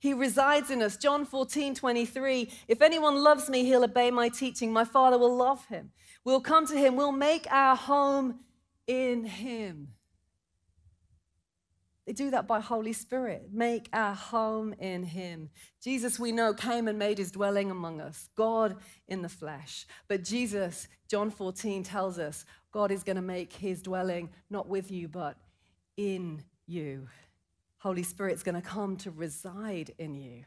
He 0.00 0.12
resides 0.12 0.72
in 0.72 0.82
us. 0.82 0.96
John 0.96 1.24
14, 1.24 1.76
23. 1.76 2.50
If 2.66 2.82
anyone 2.82 3.22
loves 3.22 3.48
me, 3.48 3.64
he'll 3.64 3.84
obey 3.84 4.10
my 4.10 4.28
teaching. 4.28 4.72
My 4.72 4.84
Father 4.84 5.18
will 5.18 5.36
love 5.36 5.66
him. 5.66 5.92
We'll 6.26 6.40
come 6.40 6.66
to 6.66 6.76
him. 6.76 6.96
We'll 6.96 7.12
make 7.12 7.46
our 7.52 7.76
home 7.76 8.40
in 8.88 9.24
him. 9.24 9.92
They 12.04 12.12
do 12.12 12.30
that 12.32 12.48
by 12.48 12.58
Holy 12.58 12.92
Spirit. 12.92 13.50
Make 13.52 13.88
our 13.92 14.14
home 14.14 14.74
in 14.78 15.02
Him. 15.02 15.50
Jesus, 15.82 16.20
we 16.20 16.30
know, 16.30 16.54
came 16.54 16.86
and 16.86 16.96
made 16.96 17.18
His 17.18 17.32
dwelling 17.32 17.68
among 17.68 18.00
us, 18.00 18.28
God 18.36 18.76
in 19.08 19.22
the 19.22 19.28
flesh. 19.28 19.86
But 20.06 20.22
Jesus, 20.22 20.86
John 21.08 21.30
14 21.30 21.82
tells 21.82 22.20
us, 22.20 22.44
God 22.70 22.92
is 22.92 23.02
going 23.02 23.16
to 23.16 23.22
make 23.22 23.52
His 23.52 23.82
dwelling 23.82 24.30
not 24.50 24.68
with 24.68 24.92
you, 24.92 25.08
but 25.08 25.36
in 25.96 26.44
you. 26.68 27.08
Holy 27.78 28.04
Spirit's 28.04 28.44
going 28.44 28.54
to 28.54 28.68
come 28.68 28.96
to 28.98 29.10
reside 29.10 29.92
in 29.98 30.14
you, 30.14 30.44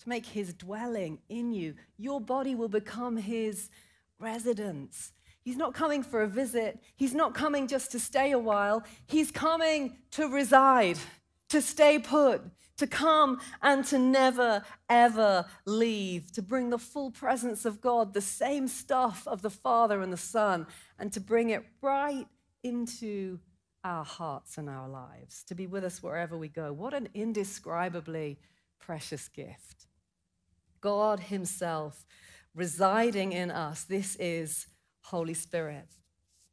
to 0.00 0.08
make 0.08 0.26
His 0.26 0.52
dwelling 0.52 1.18
in 1.30 1.50
you. 1.50 1.76
Your 1.96 2.20
body 2.20 2.54
will 2.54 2.68
become 2.68 3.16
His 3.16 3.70
residence. 4.18 5.12
He's 5.42 5.56
not 5.56 5.74
coming 5.74 6.02
for 6.02 6.22
a 6.22 6.26
visit. 6.26 6.80
He's 6.96 7.14
not 7.14 7.34
coming 7.34 7.66
just 7.66 7.92
to 7.92 8.00
stay 8.00 8.32
a 8.32 8.38
while. 8.38 8.82
He's 9.06 9.30
coming 9.30 9.98
to 10.12 10.26
reside, 10.26 10.98
to 11.50 11.60
stay 11.60 11.98
put, 11.98 12.42
to 12.78 12.86
come 12.86 13.40
and 13.62 13.84
to 13.86 13.98
never, 13.98 14.64
ever 14.88 15.44
leave, 15.66 16.32
to 16.32 16.42
bring 16.42 16.70
the 16.70 16.78
full 16.78 17.10
presence 17.10 17.64
of 17.64 17.80
God, 17.80 18.14
the 18.14 18.20
same 18.20 18.68
stuff 18.68 19.28
of 19.28 19.42
the 19.42 19.50
Father 19.50 20.00
and 20.00 20.12
the 20.12 20.16
Son, 20.16 20.66
and 20.98 21.12
to 21.12 21.20
bring 21.20 21.50
it 21.50 21.64
right 21.82 22.26
into 22.62 23.38
our 23.84 24.04
hearts 24.04 24.56
and 24.56 24.70
our 24.70 24.88
lives, 24.88 25.44
to 25.44 25.54
be 25.54 25.66
with 25.66 25.84
us 25.84 26.02
wherever 26.02 26.38
we 26.38 26.48
go. 26.48 26.72
What 26.72 26.94
an 26.94 27.08
indescribably 27.12 28.38
precious 28.80 29.28
gift. 29.28 29.86
God 30.80 31.20
Himself 31.20 32.06
residing 32.54 33.32
in 33.32 33.50
us. 33.50 33.84
This 33.84 34.16
is 34.16 34.66
Holy 35.02 35.34
Spirit. 35.34 35.88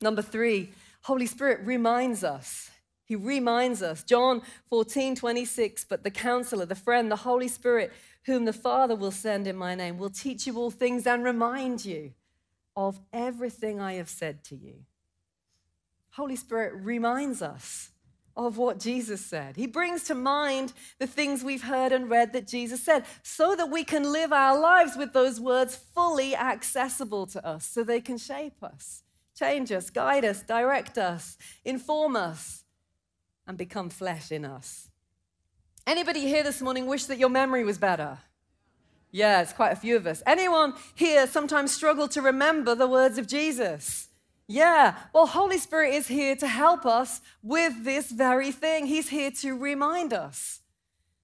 Number 0.01 0.21
three, 0.21 0.71
Holy 1.03 1.25
Spirit 1.25 1.59
reminds 1.63 2.23
us. 2.23 2.71
He 3.03 3.15
reminds 3.15 3.81
us. 3.83 4.03
John 4.03 4.41
14, 4.67 5.15
26, 5.15 5.85
but 5.85 6.03
the 6.03 6.11
counselor, 6.11 6.65
the 6.65 6.75
friend, 6.75 7.11
the 7.11 7.17
Holy 7.17 7.47
Spirit, 7.47 7.91
whom 8.23 8.45
the 8.45 8.53
Father 8.53 8.95
will 8.95 9.11
send 9.11 9.47
in 9.47 9.55
my 9.55 9.75
name, 9.75 9.97
will 9.97 10.09
teach 10.09 10.47
you 10.47 10.57
all 10.57 10.71
things 10.71 11.05
and 11.05 11.23
remind 11.23 11.83
you 11.83 12.13
of 12.75 12.99
everything 13.11 13.79
I 13.79 13.93
have 13.93 14.09
said 14.09 14.43
to 14.45 14.55
you. 14.55 14.85
Holy 16.11 16.35
Spirit 16.35 16.73
reminds 16.75 17.41
us 17.41 17.90
of 18.35 18.57
what 18.57 18.79
Jesus 18.79 19.25
said. 19.25 19.55
He 19.55 19.67
brings 19.67 20.03
to 20.05 20.15
mind 20.15 20.73
the 20.99 21.07
things 21.07 21.43
we've 21.43 21.63
heard 21.63 21.91
and 21.91 22.09
read 22.09 22.33
that 22.33 22.47
Jesus 22.47 22.83
said 22.83 23.05
so 23.23 23.55
that 23.55 23.69
we 23.69 23.83
can 23.83 24.11
live 24.11 24.31
our 24.31 24.59
lives 24.59 24.95
with 24.95 25.13
those 25.13 25.39
words 25.39 25.75
fully 25.75 26.35
accessible 26.35 27.25
to 27.27 27.45
us 27.45 27.65
so 27.65 27.83
they 27.83 28.01
can 28.01 28.17
shape 28.17 28.63
us, 28.63 29.03
change 29.37 29.71
us, 29.71 29.89
guide 29.89 30.25
us, 30.25 30.43
direct 30.43 30.97
us, 30.97 31.37
inform 31.65 32.15
us, 32.15 32.63
and 33.47 33.57
become 33.57 33.89
flesh 33.89 34.31
in 34.31 34.45
us. 34.45 34.89
Anybody 35.85 36.21
here 36.21 36.43
this 36.43 36.61
morning 36.61 36.85
wish 36.85 37.05
that 37.05 37.17
your 37.17 37.29
memory 37.29 37.63
was 37.63 37.77
better? 37.77 38.19
Yeah, 39.11 39.41
it's 39.41 39.51
quite 39.51 39.73
a 39.73 39.75
few 39.75 39.97
of 39.97 40.07
us. 40.07 40.23
Anyone 40.25 40.73
here 40.95 41.27
sometimes 41.27 41.73
struggle 41.73 42.07
to 42.09 42.21
remember 42.21 42.75
the 42.75 42.87
words 42.87 43.17
of 43.17 43.27
Jesus? 43.27 44.07
Yeah, 44.51 44.97
well, 45.13 45.27
Holy 45.27 45.57
Spirit 45.57 45.93
is 45.93 46.07
here 46.07 46.35
to 46.35 46.47
help 46.47 46.85
us 46.85 47.21
with 47.41 47.85
this 47.85 48.11
very 48.11 48.51
thing. 48.51 48.85
He's 48.85 49.07
here 49.07 49.31
to 49.31 49.57
remind 49.57 50.11
us. 50.11 50.59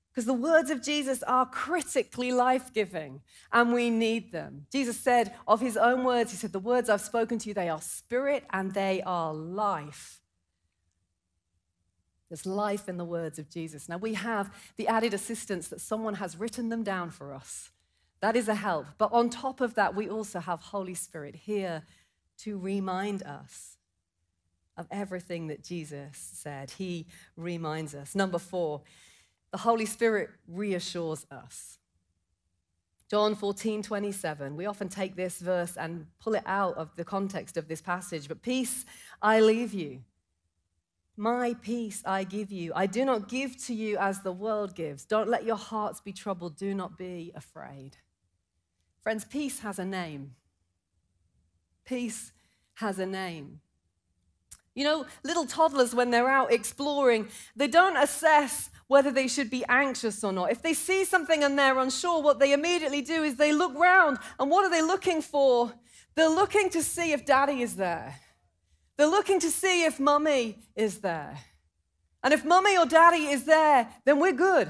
Because 0.10 0.26
the 0.26 0.34
words 0.34 0.70
of 0.70 0.82
Jesus 0.82 1.24
are 1.24 1.46
critically 1.46 2.32
life 2.32 2.74
giving 2.74 3.22
and 3.52 3.74
we 3.74 3.90
need 3.90 4.32
them. 4.32 4.66
Jesus 4.72 4.98
said 4.98 5.36
of 5.46 5.60
his 5.60 5.76
own 5.76 6.06
words, 6.06 6.32
He 6.32 6.38
said, 6.38 6.54
The 6.54 6.60
words 6.60 6.90
I've 6.90 7.02
spoken 7.02 7.38
to 7.40 7.50
you, 7.50 7.54
they 7.54 7.68
are 7.68 7.82
spirit 7.82 8.46
and 8.52 8.74
they 8.74 9.02
are 9.06 9.34
life. 9.34 10.22
There's 12.30 12.46
life 12.46 12.88
in 12.88 12.96
the 12.98 13.06
words 13.06 13.38
of 13.38 13.50
Jesus. 13.50 13.90
Now 13.90 13.98
we 13.98 14.14
have 14.14 14.56
the 14.78 14.88
added 14.88 15.14
assistance 15.14 15.68
that 15.68 15.82
someone 15.82 16.16
has 16.16 16.38
written 16.38 16.70
them 16.70 16.84
down 16.84 17.12
for 17.12 17.34
us. 17.34 17.72
That 18.22 18.38
is 18.38 18.48
a 18.48 18.56
help. 18.56 18.86
But 18.98 19.12
on 19.12 19.30
top 19.30 19.60
of 19.60 19.76
that, 19.76 19.96
we 19.96 20.10
also 20.10 20.40
have 20.40 20.62
Holy 20.62 20.96
Spirit 20.96 21.36
here 21.36 21.84
to 22.40 22.58
remind 22.58 23.24
us 23.24 23.78
of 24.78 24.88
everything 24.92 25.48
that 25.48 25.64
Jesus 25.64 26.18
said. 26.34 26.72
He 26.72 27.08
reminds 27.36 27.96
us. 27.96 28.14
Number 28.16 28.38
four, 28.38 28.82
the 29.52 29.58
Holy 29.58 29.86
Spirit 29.86 30.30
reassures 30.48 31.26
us. 31.32 31.80
John 33.10 33.36
14, 33.36 33.82
27. 33.84 34.56
We 34.58 34.66
often 34.66 34.90
take 34.90 35.16
this 35.16 35.40
verse 35.40 35.78
and 35.78 36.08
pull 36.20 36.36
it 36.36 36.44
out 36.46 36.76
of 36.76 36.94
the 36.96 37.06
context 37.06 37.56
of 37.56 37.68
this 37.68 37.82
passage. 37.82 38.28
But 38.28 38.42
peace 38.42 38.86
I 39.22 39.40
leave 39.40 39.74
you. 39.74 40.02
My 41.16 41.56
peace 41.62 42.04
I 42.06 42.26
give 42.26 42.52
you. 42.52 42.74
I 42.76 42.86
do 42.86 43.06
not 43.06 43.30
give 43.30 43.58
to 43.66 43.74
you 43.74 43.98
as 43.98 44.22
the 44.22 44.32
world 44.32 44.76
gives. 44.76 45.06
Don't 45.06 45.30
let 45.30 45.46
your 45.46 45.56
hearts 45.56 46.02
be 46.02 46.14
troubled. 46.14 46.58
Do 46.58 46.76
not 46.76 46.98
be 46.98 47.32
afraid. 47.34 47.98
Friends, 49.00 49.24
peace 49.24 49.60
has 49.60 49.80
a 49.80 49.86
name. 49.86 50.36
Peace 51.88 52.32
has 52.76 53.00
a 53.00 53.06
name. 53.06 53.62
You 54.76 54.84
know, 54.84 55.08
little 55.24 55.48
toddlers, 55.48 55.96
when 55.96 56.12
they're 56.12 56.30
out 56.30 56.54
exploring, 56.54 57.30
they 57.56 57.68
don't 57.68 57.98
assess 57.98 58.70
whether 58.88 59.10
they 59.10 59.28
should 59.28 59.50
be 59.50 59.66
anxious 59.68 60.24
or 60.24 60.32
not. 60.32 60.52
If 60.52 60.62
they 60.62 60.74
see 60.74 61.04
something 61.04 61.44
and 61.44 61.58
they're 61.58 61.80
unsure, 61.80 62.22
what 62.22 62.38
they 62.38 62.54
immediately 62.54 63.02
do 63.02 63.24
is 63.24 63.38
they 63.38 63.52
look 63.52 63.74
round. 63.76 64.20
And 64.40 64.52
what 64.52 64.66
are 64.66 64.70
they 64.70 64.84
looking 64.84 65.24
for? 65.24 65.74
They're 66.14 66.30
looking 66.30 66.70
to 66.72 66.84
see 66.84 67.12
if 67.12 67.26
daddy 67.26 67.62
is 67.62 67.76
there. 67.76 68.20
They're 68.98 69.08
looking 69.08 69.40
to 69.40 69.50
see 69.50 69.86
if 69.86 70.00
mummy 70.00 70.60
is 70.76 71.00
there. 71.00 71.40
And 72.24 72.34
if 72.34 72.46
mummy 72.46 72.78
or 72.78 72.86
daddy 72.86 73.28
is 73.28 73.46
there, 73.46 73.88
then 74.06 74.20
we're 74.20 74.34
good. 74.34 74.70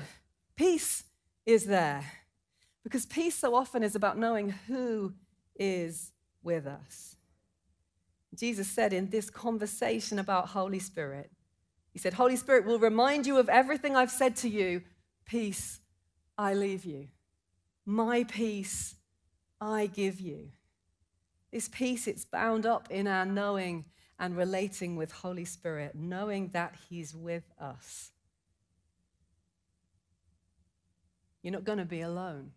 Peace 0.56 1.04
is 1.46 1.66
there. 1.66 2.04
Because 2.84 3.06
peace 3.06 3.36
so 3.36 3.56
often 3.56 3.84
is 3.84 3.96
about 3.96 4.18
knowing 4.18 4.50
who 4.68 5.14
is 5.56 6.12
with 6.44 6.68
us. 6.68 7.16
Jesus 8.36 8.68
said 8.68 8.94
in 8.94 9.10
this 9.10 9.30
conversation 9.30 10.20
about 10.20 10.50
Holy 10.50 10.80
Spirit, 10.80 11.32
He 11.92 12.00
said, 12.00 12.14
Holy 12.14 12.36
Spirit 12.36 12.66
will 12.66 12.80
remind 12.80 13.26
you 13.26 13.38
of 13.38 13.50
everything 13.50 13.96
I've 13.96 14.12
said 14.12 14.36
to 14.38 14.50
you. 14.50 14.84
Peace 15.26 15.80
I 16.38 16.54
leave 16.54 16.86
you. 16.86 17.08
My 17.86 18.24
peace 18.24 18.96
I 19.60 19.88
give 19.88 20.20
you. 20.20 20.50
This 21.52 21.70
peace, 21.70 22.08
it's 22.08 22.26
bound 22.26 22.66
up 22.66 22.88
in 22.92 23.08
our 23.08 23.26
knowing 23.26 23.86
and 24.20 24.36
relating 24.36 24.96
with 24.96 25.12
Holy 25.12 25.46
Spirit, 25.46 25.96
knowing 25.96 26.50
that 26.50 26.76
He's 26.90 27.16
with 27.16 27.44
us. 27.60 28.12
You're 31.42 31.54
not 31.54 31.64
going 31.64 31.78
to 31.78 31.86
be 31.86 32.02
alone. 32.02 32.52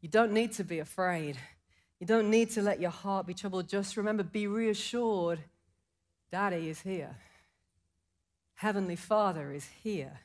You 0.00 0.08
don't 0.08 0.32
need 0.32 0.52
to 0.52 0.64
be 0.64 0.78
afraid. 0.78 1.36
You 2.00 2.06
don't 2.06 2.30
need 2.30 2.50
to 2.50 2.62
let 2.62 2.80
your 2.80 2.90
heart 2.90 3.26
be 3.26 3.34
troubled. 3.34 3.68
Just 3.68 3.96
remember, 3.96 4.24
be 4.24 4.46
reassured 4.46 5.40
Daddy 6.30 6.68
is 6.68 6.80
here. 6.80 7.16
Heavenly 8.54 8.96
Father 8.96 9.52
is 9.52 9.68
here. 9.82 10.20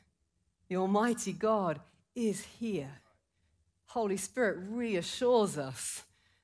The 0.68 0.76
Almighty 0.76 1.32
God 1.32 1.80
is 2.14 2.44
here. 2.44 3.00
Holy 3.86 4.16
Spirit 4.16 4.58
reassures 4.68 5.58
us. 5.58 6.02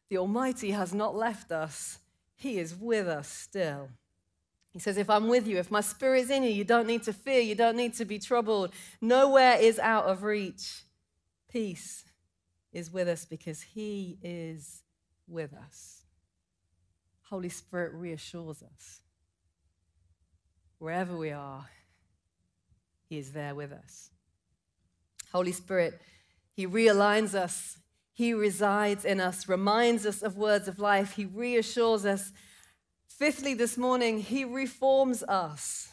The 0.08 0.18
Almighty 0.18 0.72
has 0.72 0.92
not 0.92 1.14
left 1.14 1.52
us, 1.52 1.98
He 2.34 2.58
is 2.58 2.74
with 2.74 3.06
us 3.06 3.28
still. 3.28 3.88
He 4.72 4.78
says, 4.78 4.96
If 4.96 5.10
I'm 5.10 5.28
with 5.28 5.46
you, 5.46 5.58
if 5.58 5.70
my 5.70 5.80
spirit 5.80 6.22
is 6.22 6.30
in 6.30 6.42
you, 6.42 6.50
you 6.50 6.64
don't 6.64 6.86
need 6.86 7.02
to 7.04 7.12
fear, 7.12 7.40
you 7.40 7.54
don't 7.54 7.76
need 7.76 7.94
to 7.94 8.04
be 8.04 8.18
troubled. 8.18 8.72
Nowhere 9.00 9.58
is 9.58 9.78
out 9.78 10.04
of 10.04 10.22
reach. 10.22 10.82
Peace 11.50 12.04
is 12.72 12.92
with 12.92 13.08
us 13.08 13.24
because 13.24 13.62
He 13.62 14.18
is 14.22 14.81
with 15.32 15.52
us. 15.54 16.02
Holy 17.28 17.48
Spirit 17.48 17.92
reassures 17.94 18.62
us. 18.62 19.00
Wherever 20.78 21.16
we 21.16 21.30
are, 21.30 21.66
He 23.08 23.18
is 23.18 23.32
there 23.32 23.54
with 23.54 23.72
us. 23.72 24.10
Holy 25.32 25.52
Spirit, 25.52 26.00
He 26.52 26.66
realigns 26.66 27.34
us, 27.34 27.78
He 28.12 28.34
resides 28.34 29.04
in 29.04 29.20
us, 29.20 29.48
reminds 29.48 30.04
us 30.04 30.22
of 30.22 30.36
words 30.36 30.68
of 30.68 30.78
life, 30.78 31.14
He 31.14 31.24
reassures 31.24 32.04
us. 32.04 32.32
Fifthly, 33.06 33.54
this 33.54 33.78
morning, 33.78 34.20
He 34.20 34.44
reforms 34.44 35.22
us. 35.22 35.88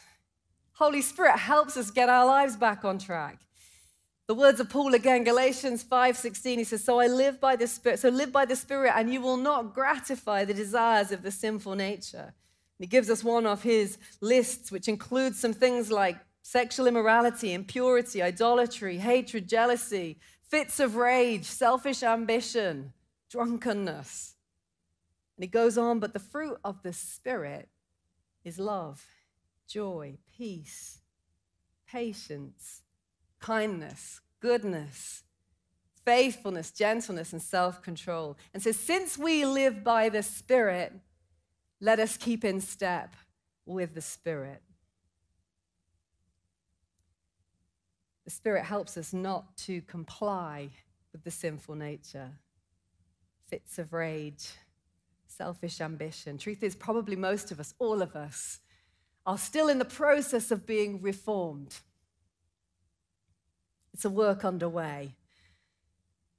Holy 0.72 1.02
Spirit 1.02 1.38
helps 1.38 1.76
us 1.76 1.90
get 1.90 2.08
our 2.08 2.26
lives 2.26 2.56
back 2.56 2.84
on 2.84 2.98
track. 2.98 3.38
The 4.30 4.34
words 4.34 4.60
of 4.60 4.70
Paul 4.70 4.94
again, 4.94 5.24
Galatians 5.24 5.82
5:16, 5.82 6.58
he 6.58 6.62
says, 6.62 6.84
"So 6.84 7.00
I 7.00 7.08
live 7.08 7.40
by 7.40 7.56
the 7.56 7.66
Spirit, 7.66 7.98
so 7.98 8.10
live 8.10 8.30
by 8.30 8.44
the 8.44 8.54
Spirit, 8.54 8.92
and 8.94 9.12
you 9.12 9.20
will 9.20 9.36
not 9.36 9.74
gratify 9.74 10.44
the 10.44 10.54
desires 10.54 11.10
of 11.10 11.22
the 11.22 11.32
sinful 11.32 11.74
nature." 11.74 12.32
And 12.78 12.78
he 12.78 12.86
gives 12.86 13.10
us 13.10 13.24
one 13.24 13.44
of 13.44 13.64
his 13.64 13.98
lists, 14.20 14.70
which 14.70 14.86
includes 14.86 15.40
some 15.40 15.52
things 15.52 15.90
like 15.90 16.24
sexual 16.42 16.86
immorality, 16.86 17.52
impurity, 17.52 18.22
idolatry, 18.22 18.98
hatred, 18.98 19.48
jealousy, 19.48 20.20
fits 20.42 20.78
of 20.78 20.94
rage, 20.94 21.46
selfish 21.46 22.04
ambition, 22.04 22.92
drunkenness. 23.30 24.36
And 25.36 25.42
he 25.42 25.48
goes 25.48 25.76
on, 25.76 25.98
but 25.98 26.12
the 26.12 26.20
fruit 26.20 26.60
of 26.62 26.84
the 26.84 26.92
Spirit 26.92 27.68
is 28.44 28.60
love, 28.60 29.04
joy, 29.66 30.18
peace, 30.30 31.00
patience 31.84 32.82
kindness, 33.40 34.20
goodness, 34.40 35.22
faithfulness, 36.04 36.70
gentleness, 36.70 37.32
and 37.32 37.42
self 37.42 37.82
control. 37.82 38.36
And 38.54 38.62
so, 38.62 38.72
since 38.72 39.18
we 39.18 39.44
live 39.44 39.82
by 39.84 40.08
the 40.08 40.22
Spirit, 40.22 40.92
let 41.80 41.98
us 41.98 42.16
keep 42.16 42.44
in 42.44 42.60
step 42.60 43.16
with 43.66 43.94
the 43.94 44.00
Spirit. 44.00 44.62
The 48.24 48.30
Spirit 48.30 48.64
helps 48.64 48.96
us 48.96 49.12
not 49.12 49.56
to 49.58 49.80
comply 49.82 50.70
with 51.12 51.24
the 51.24 51.30
sinful 51.30 51.74
nature, 51.74 52.30
fits 53.48 53.78
of 53.78 53.92
rage, 53.92 54.50
selfish 55.26 55.80
ambition. 55.80 56.38
Truth 56.38 56.62
is, 56.62 56.74
probably 56.74 57.16
most 57.16 57.50
of 57.50 57.58
us, 57.58 57.74
all 57.78 58.02
of 58.02 58.14
us, 58.14 58.60
are 59.26 59.38
still 59.38 59.68
in 59.68 59.78
the 59.78 59.84
process 59.84 60.50
of 60.50 60.66
being 60.66 61.00
reformed. 61.02 61.80
It's 63.92 64.04
a 64.04 64.10
work 64.10 64.44
underway. 64.44 65.14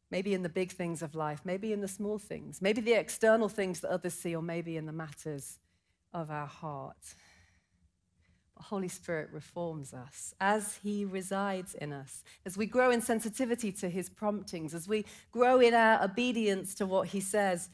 Maybe 0.09 0.33
in 0.33 0.43
the 0.43 0.49
big 0.49 0.71
things 0.71 1.01
of 1.01 1.15
life, 1.15 1.41
maybe 1.45 1.71
in 1.71 1.79
the 1.79 1.87
small 1.87 2.17
things, 2.17 2.61
maybe 2.61 2.81
the 2.81 2.93
external 2.93 3.47
things 3.47 3.79
that 3.79 3.91
others 3.91 4.13
see, 4.13 4.35
or 4.35 4.41
maybe 4.41 4.75
in 4.75 4.85
the 4.85 4.91
matters 4.91 5.59
of 6.13 6.29
our 6.29 6.47
heart. 6.47 7.15
But 8.55 8.65
Holy 8.65 8.89
Spirit 8.89 9.29
reforms 9.31 9.93
us 9.93 10.33
as 10.41 10.79
He 10.83 11.05
resides 11.05 11.75
in 11.75 11.93
us, 11.93 12.23
as 12.45 12.57
we 12.57 12.65
grow 12.65 12.91
in 12.91 13.01
sensitivity 13.01 13.71
to 13.73 13.89
His 13.89 14.09
promptings, 14.09 14.73
as 14.73 14.87
we 14.87 15.05
grow 15.31 15.61
in 15.61 15.73
our 15.73 16.03
obedience 16.03 16.75
to 16.75 16.85
what 16.85 17.07
He 17.07 17.21
says. 17.21 17.69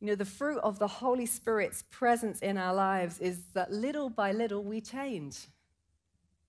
You 0.00 0.08
know, 0.08 0.14
the 0.16 0.24
fruit 0.24 0.58
of 0.58 0.78
the 0.78 0.88
Holy 0.88 1.26
Spirit's 1.26 1.84
presence 1.90 2.40
in 2.40 2.58
our 2.58 2.74
lives 2.74 3.18
is 3.20 3.42
that 3.54 3.72
little 3.72 4.10
by 4.10 4.32
little 4.32 4.62
we 4.62 4.80
change. 4.80 5.46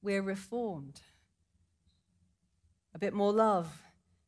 We're 0.01 0.21
reformed 0.21 1.01
a 2.93 2.99
bit 2.99 3.13
more 3.13 3.31
love, 3.31 3.81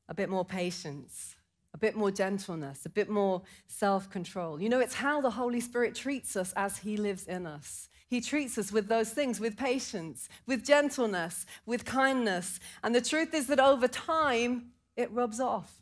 a 0.08 0.13
bit 0.13 0.30
more 0.30 0.45
patience, 0.45 1.36
a 1.74 1.78
bit 1.78 1.95
more 1.95 2.12
gentleness, 2.12 2.86
a 2.86 2.89
bit 2.89 3.10
more 3.10 3.41
self 3.67 4.10
control. 4.10 4.62
You 4.62 4.69
know, 4.69 4.80
it's 4.80 4.95
how 4.95 5.21
the 5.21 5.32
Holy 5.32 5.60
Spirit 5.60 5.95
treats 5.95 6.36
us 6.36 6.54
as 6.56 6.80
He 6.80 6.97
lives 6.97 7.28
in 7.28 7.45
us. 7.45 7.89
He 8.10 8.19
treats 8.19 8.58
us 8.58 8.74
with 8.74 8.89
those 8.89 9.12
things, 9.12 9.39
with 9.39 9.56
patience, 9.56 10.28
with 10.45 10.65
gentleness, 10.65 11.45
with 11.65 11.86
kindness. 11.86 12.60
And 12.84 12.93
the 12.93 13.02
truth 13.02 13.34
is 13.34 13.47
that 13.47 13.60
over 13.60 13.88
time, 13.88 14.71
it 14.97 15.10
rubs 15.12 15.39
off. 15.39 15.82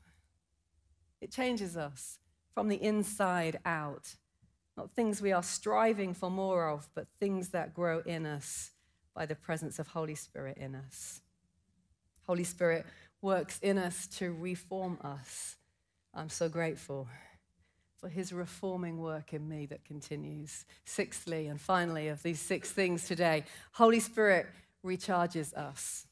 It 1.21 1.31
changes 1.31 1.75
us 1.75 2.19
from 2.53 2.67
the 2.67 2.81
inside 2.81 3.59
out. 3.65 4.15
Not 4.77 4.91
things 4.91 5.21
we 5.21 5.31
are 5.31 5.43
striving 5.43 6.13
for 6.13 6.29
more 6.29 6.69
of, 6.69 6.87
but 6.93 7.07
things 7.19 7.49
that 7.49 7.73
grow 7.73 7.99
in 8.05 8.25
us 8.25 8.71
by 9.15 9.25
the 9.25 9.35
presence 9.35 9.79
of 9.79 9.87
Holy 9.87 10.15
Spirit 10.15 10.57
in 10.57 10.75
us. 10.75 11.21
Holy 12.29 12.43
Spirit 12.43 12.85
works 13.23 13.57
in 13.63 13.79
us 13.79 14.05
to 14.05 14.31
reform 14.33 14.99
us. 15.03 15.55
I'm 16.13 16.29
so 16.29 16.47
grateful 16.47 17.07
for 17.97 18.07
his 18.07 18.31
reforming 18.31 18.99
work 18.99 19.33
in 19.33 19.49
me 19.49 19.65
that 19.65 19.83
continues. 19.83 20.65
Sixthly, 20.85 21.47
and 21.47 21.59
finally, 21.59 22.07
of 22.07 22.21
these 22.21 22.39
six 22.39 22.71
things 22.71 23.07
today, 23.07 23.45
Holy 23.71 23.99
Spirit 23.99 24.45
recharges 24.85 25.55
us. 25.55 26.05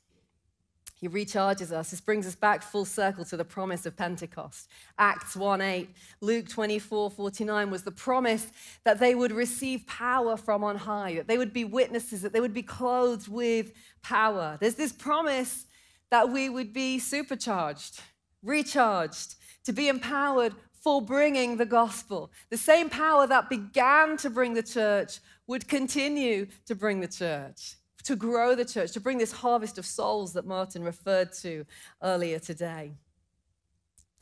He 0.96 1.08
recharges 1.08 1.72
us. 1.72 1.92
This 1.92 2.02
brings 2.02 2.26
us 2.26 2.34
back 2.34 2.64
full 2.64 2.86
circle 2.86 3.24
to 3.26 3.38
the 3.38 3.46
promise 3.46 3.86
of 3.86 3.96
Pentecost. 3.96 4.70
Acts 4.98 5.36
1 5.36 5.62
8, 5.62 5.88
Luke 6.22 6.50
24 6.50 7.12
49 7.12 7.70
was 7.70 7.84
the 7.84 7.92
promise 7.92 8.48
that 8.86 8.98
they 8.98 9.14
would 9.14 9.32
receive 9.32 9.86
power 9.86 10.36
from 10.36 10.64
on 10.64 10.78
high, 10.78 11.14
that 11.14 11.28
they 11.28 11.38
would 11.38 11.54
be 11.54 11.64
witnesses, 11.64 12.24
that 12.24 12.34
they 12.34 12.42
would 12.42 12.56
be 12.56 12.64
clothed 12.64 13.28
with 13.28 13.72
power. 14.02 14.58
There's 14.60 14.74
this 14.74 14.92
promise 14.92 15.67
that 16.12 16.30
we 16.30 16.50
would 16.50 16.74
be 16.74 17.00
supercharged, 17.00 18.02
recharged, 18.43 19.36
to 19.65 19.74
be 19.74 19.88
empowered 19.88 20.54
for 20.82 21.02
bringing 21.02 21.58
the 21.58 21.65
gospel. 21.65 22.32
The 22.50 22.58
same 22.58 22.89
power 22.89 23.28
that 23.28 23.50
began 23.50 24.15
to 24.17 24.30
bring 24.30 24.54
the 24.54 24.63
church 24.63 25.20
would 25.48 25.67
continue 25.67 26.48
to 26.65 26.76
bring 26.76 27.02
the 27.02 27.08
church, 27.08 27.76
to 28.04 28.15
grow 28.15 28.56
the 28.56 28.63
church, 28.63 28.91
to 28.93 29.02
bring 29.02 29.17
this 29.17 29.32
harvest 29.32 29.78
of 29.78 29.86
souls 29.86 30.34
that 30.34 30.46
Martin 30.46 30.84
referred 30.84 31.34
to 31.41 31.65
earlier 32.02 32.39
today. 32.39 32.93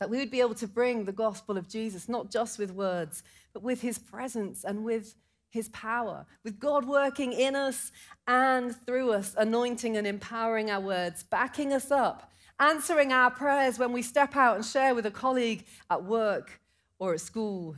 That 0.00 0.10
we 0.10 0.18
would 0.18 0.30
be 0.30 0.40
able 0.40 0.54
to 0.56 0.66
bring 0.66 1.04
the 1.04 1.12
gospel 1.12 1.56
of 1.56 1.68
Jesus, 1.68 2.08
not 2.08 2.30
just 2.30 2.58
with 2.58 2.72
words, 2.72 3.22
but 3.52 3.62
with 3.62 3.80
his 3.80 3.98
presence 3.98 4.64
and 4.64 4.84
with 4.84 5.14
his 5.50 5.68
power, 5.70 6.26
with 6.44 6.58
God 6.58 6.84
working 6.84 7.32
in 7.32 7.56
us 7.56 7.92
and 8.26 8.74
through 8.74 9.12
us, 9.12 9.34
anointing 9.38 9.96
and 9.96 10.06
empowering 10.06 10.70
our 10.70 10.80
words, 10.80 11.22
backing 11.22 11.72
us 11.72 11.90
up, 11.90 12.32
answering 12.58 13.12
our 13.12 13.30
prayers 13.30 13.78
when 13.78 13.92
we 13.92 14.02
step 14.02 14.36
out 14.36 14.56
and 14.56 14.64
share 14.64 14.94
with 14.94 15.06
a 15.06 15.10
colleague 15.10 15.64
at 15.90 16.04
work 16.04 16.60
or 16.98 17.14
at 17.14 17.20
school. 17.20 17.76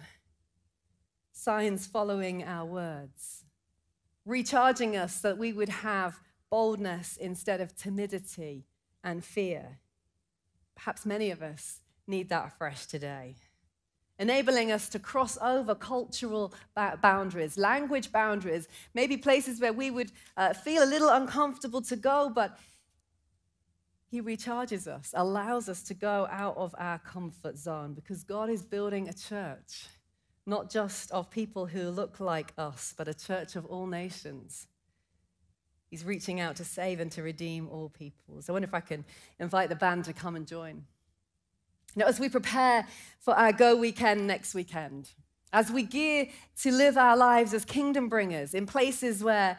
Signs 1.33 1.87
following 1.87 2.43
our 2.43 2.65
words, 2.67 3.45
recharging 4.25 4.97
us 4.97 5.21
so 5.21 5.29
that 5.29 5.39
we 5.39 5.53
would 5.53 5.69
have 5.69 6.21
boldness 6.51 7.17
instead 7.17 7.61
of 7.61 7.77
timidity 7.77 8.67
and 9.05 9.25
fear. 9.25 9.79
Perhaps 10.75 11.07
many 11.07 11.31
of 11.31 11.43
us 11.43 11.81
need 12.07 12.29
that 12.31 12.47
afresh 12.47 12.87
today. 12.87 13.37
Enabling 14.19 14.73
us 14.73 14.89
to 14.89 14.99
cross 14.99 15.39
over 15.41 15.75
cultural 15.75 16.53
boundaries, 17.01 17.57
language 17.57 18.11
boundaries, 18.11 18.67
maybe 18.93 19.17
places 19.17 19.61
where 19.61 19.73
we 19.73 19.91
would 19.91 20.11
uh, 20.37 20.53
feel 20.53 20.83
a 20.83 20.87
little 20.87 21.09
uncomfortable 21.09 21.81
to 21.83 21.95
go, 21.95 22.29
but 22.35 22.59
He 24.11 24.21
recharges 24.21 24.89
us, 24.89 25.15
allows 25.15 25.69
us 25.69 25.83
to 25.85 25.95
go 25.95 26.27
out 26.31 26.57
of 26.57 26.75
our 26.79 26.99
comfort 26.99 27.57
zone 27.57 27.95
because 27.95 28.25
God 28.25 28.51
is 28.51 28.61
building 28.61 29.09
a 29.09 29.13
church, 29.13 29.87
not 30.47 30.69
just 30.69 31.13
of 31.13 31.31
people 31.31 31.67
who 31.67 31.89
look 31.89 32.19
like 32.19 32.53
us, 32.59 32.93
but 32.97 33.07
a 33.07 33.15
church 33.15 33.55
of 33.55 33.67
all 33.67 33.87
nations. 33.87 34.67
He's 35.91 36.05
reaching 36.05 36.41
out 36.41 36.57
to 36.57 36.65
save 36.65 37.01
and 37.01 37.11
to 37.13 37.23
redeem 37.23 37.69
all 37.69 37.89
peoples. 37.89 38.49
I 38.49 38.53
wonder 38.53 38.67
if 38.67 38.75
I 38.75 38.81
can 38.81 39.05
invite 39.39 39.69
the 39.69 39.77
band 39.77 40.05
to 40.05 40.13
come 40.13 40.37
and 40.37 40.47
join. 40.47 40.85
Now, 41.99 42.07
as 42.07 42.21
we 42.21 42.29
prepare 42.29 42.87
for 43.19 43.35
our 43.35 43.53
Go 43.53 43.75
weekend 43.75 44.29
next 44.29 44.55
weekend, 44.55 45.11
as 45.53 45.69
we 45.69 45.83
gear 45.83 46.29
to 46.61 46.71
live 46.71 46.97
our 46.97 47.17
lives 47.17 47.53
as 47.53 47.65
kingdom 47.65 48.09
bringers 48.09 48.55
in 48.55 48.67
places 48.67 49.25
where 49.25 49.59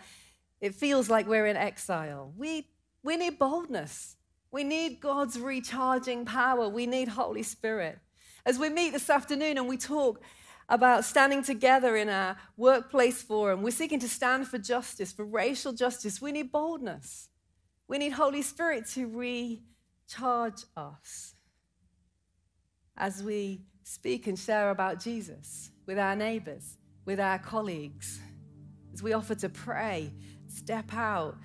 it 0.61 0.73
feels 0.73 1.09
like 1.09 1.27
we're 1.27 1.47
in 1.47 1.57
exile, 1.57 2.31
we, 2.37 2.65
we 3.03 3.17
need 3.17 3.37
boldness. 3.39 4.15
We 4.51 4.63
need 4.63 5.01
God's 5.01 5.37
recharging 5.37 6.23
power. 6.23 6.69
We 6.69 6.85
need 6.85 7.09
Holy 7.09 7.43
Spirit. 7.43 7.99
As 8.45 8.57
we 8.57 8.69
meet 8.69 8.93
this 8.93 9.09
afternoon 9.09 9.57
and 9.57 9.67
we 9.67 9.75
talk 9.75 10.21
about 10.69 11.03
standing 11.03 11.43
together 11.43 11.97
in 11.97 12.07
our 12.07 12.37
workplace 12.55 13.21
forum, 13.21 13.63
we're 13.63 13.71
seeking 13.71 13.99
to 13.99 14.07
stand 14.07 14.47
for 14.47 14.59
justice, 14.59 15.11
for 15.11 15.25
racial 15.25 15.73
justice. 15.73 16.21
We 16.21 16.31
need 16.31 16.53
boldness. 16.53 17.27
We 17.89 17.97
need 17.97 18.13
Holy 18.13 18.43
Spirit 18.43 18.87
to 18.91 19.07
recharge 19.07 20.63
us 20.77 21.35
as 22.99 23.23
we 23.23 23.61
speak 23.83 24.27
and 24.27 24.37
share 24.37 24.69
about 24.69 24.99
Jesus 24.99 25.71
with 25.85 25.97
our 25.97 26.15
neighbors, 26.15 26.77
with 27.05 27.19
our 27.19 27.39
colleagues, 27.39 28.19
as 28.93 29.01
we 29.01 29.13
offer 29.13 29.35
to 29.35 29.49
pray, 29.49 30.11
step 30.47 30.93
out, 30.93 31.37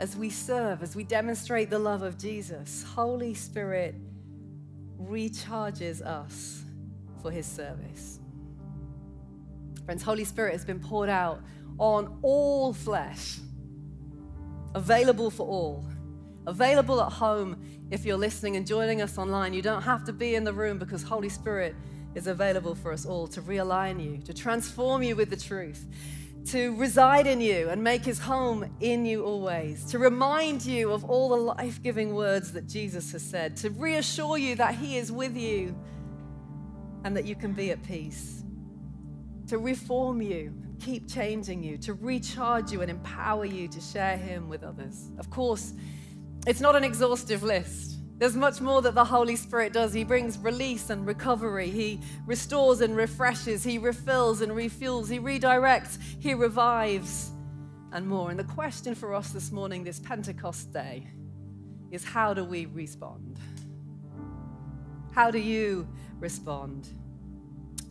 as 0.00 0.16
we 0.16 0.30
serve, 0.30 0.82
as 0.82 0.94
we 0.94 1.02
demonstrate 1.02 1.70
the 1.70 1.78
love 1.78 2.02
of 2.02 2.18
Jesus. 2.18 2.84
Holy 2.84 3.34
Spirit 3.34 3.94
recharges 5.00 6.02
us 6.02 6.62
for 7.22 7.30
his 7.30 7.46
service. 7.46 8.20
Friends, 9.84 10.02
Holy 10.02 10.24
Spirit 10.24 10.52
has 10.52 10.64
been 10.64 10.80
poured 10.80 11.08
out 11.08 11.40
on 11.78 12.18
all 12.22 12.72
flesh, 12.72 13.38
available 14.74 15.30
for 15.30 15.46
all, 15.46 15.84
available 16.46 17.00
at 17.02 17.10
home 17.10 17.60
if 17.90 18.04
you're 18.04 18.18
listening 18.18 18.56
and 18.56 18.66
joining 18.66 19.00
us 19.00 19.16
online, 19.16 19.54
you 19.54 19.62
don't 19.62 19.82
have 19.82 20.04
to 20.04 20.12
be 20.12 20.34
in 20.34 20.44
the 20.44 20.52
room 20.52 20.78
because 20.78 21.02
Holy 21.02 21.28
Spirit 21.28 21.74
is 22.14 22.26
available 22.26 22.74
for 22.74 22.92
us 22.92 23.06
all 23.06 23.26
to 23.28 23.40
realign 23.40 24.02
you, 24.02 24.18
to 24.22 24.34
transform 24.34 25.02
you 25.02 25.16
with 25.16 25.30
the 25.30 25.36
truth, 25.36 25.86
to 26.46 26.76
reside 26.76 27.26
in 27.26 27.40
you 27.40 27.68
and 27.70 27.82
make 27.82 28.04
his 28.04 28.18
home 28.18 28.70
in 28.80 29.06
you 29.06 29.24
always, 29.24 29.84
to 29.86 29.98
remind 29.98 30.64
you 30.64 30.92
of 30.92 31.04
all 31.04 31.30
the 31.30 31.36
life 31.36 31.82
giving 31.82 32.14
words 32.14 32.52
that 32.52 32.66
Jesus 32.66 33.12
has 33.12 33.22
said, 33.22 33.56
to 33.56 33.70
reassure 33.70 34.36
you 34.36 34.54
that 34.56 34.74
he 34.74 34.98
is 34.98 35.10
with 35.10 35.36
you 35.36 35.74
and 37.04 37.16
that 37.16 37.24
you 37.24 37.34
can 37.34 37.52
be 37.52 37.70
at 37.70 37.82
peace, 37.82 38.42
to 39.46 39.58
reform 39.58 40.20
you, 40.20 40.52
keep 40.78 41.08
changing 41.08 41.62
you, 41.62 41.78
to 41.78 41.94
recharge 41.94 42.70
you 42.70 42.82
and 42.82 42.90
empower 42.90 43.46
you 43.46 43.66
to 43.68 43.80
share 43.80 44.16
him 44.16 44.48
with 44.48 44.62
others. 44.62 45.10
Of 45.18 45.30
course, 45.30 45.72
it's 46.48 46.60
not 46.60 46.74
an 46.74 46.82
exhaustive 46.82 47.42
list. 47.42 47.98
There's 48.16 48.34
much 48.34 48.62
more 48.62 48.80
that 48.80 48.94
the 48.94 49.04
Holy 49.04 49.36
Spirit 49.36 49.74
does. 49.74 49.92
He 49.92 50.02
brings 50.02 50.38
release 50.38 50.88
and 50.88 51.06
recovery. 51.06 51.68
He 51.68 52.00
restores 52.24 52.80
and 52.80 52.96
refreshes. 52.96 53.62
He 53.62 53.76
refills 53.76 54.40
and 54.40 54.52
refuels. 54.52 55.10
He 55.10 55.18
redirects. 55.20 55.98
He 56.18 56.32
revives 56.32 57.32
and 57.92 58.08
more. 58.08 58.30
And 58.30 58.38
the 58.38 58.44
question 58.44 58.94
for 58.94 59.14
us 59.14 59.30
this 59.30 59.52
morning, 59.52 59.84
this 59.84 60.00
Pentecost 60.00 60.72
day, 60.72 61.06
is 61.90 62.02
how 62.02 62.32
do 62.32 62.44
we 62.44 62.64
respond? 62.64 63.38
How 65.12 65.30
do 65.30 65.38
you 65.38 65.86
respond? 66.18 66.88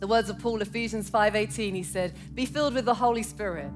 The 0.00 0.06
words 0.08 0.30
of 0.30 0.38
Paul, 0.40 0.62
Ephesians 0.62 1.08
5:18, 1.08 1.74
he 1.74 1.84
said, 1.84 2.16
"Be 2.34 2.44
filled 2.44 2.74
with 2.74 2.86
the 2.86 2.94
Holy 2.94 3.22
Spirit." 3.22 3.70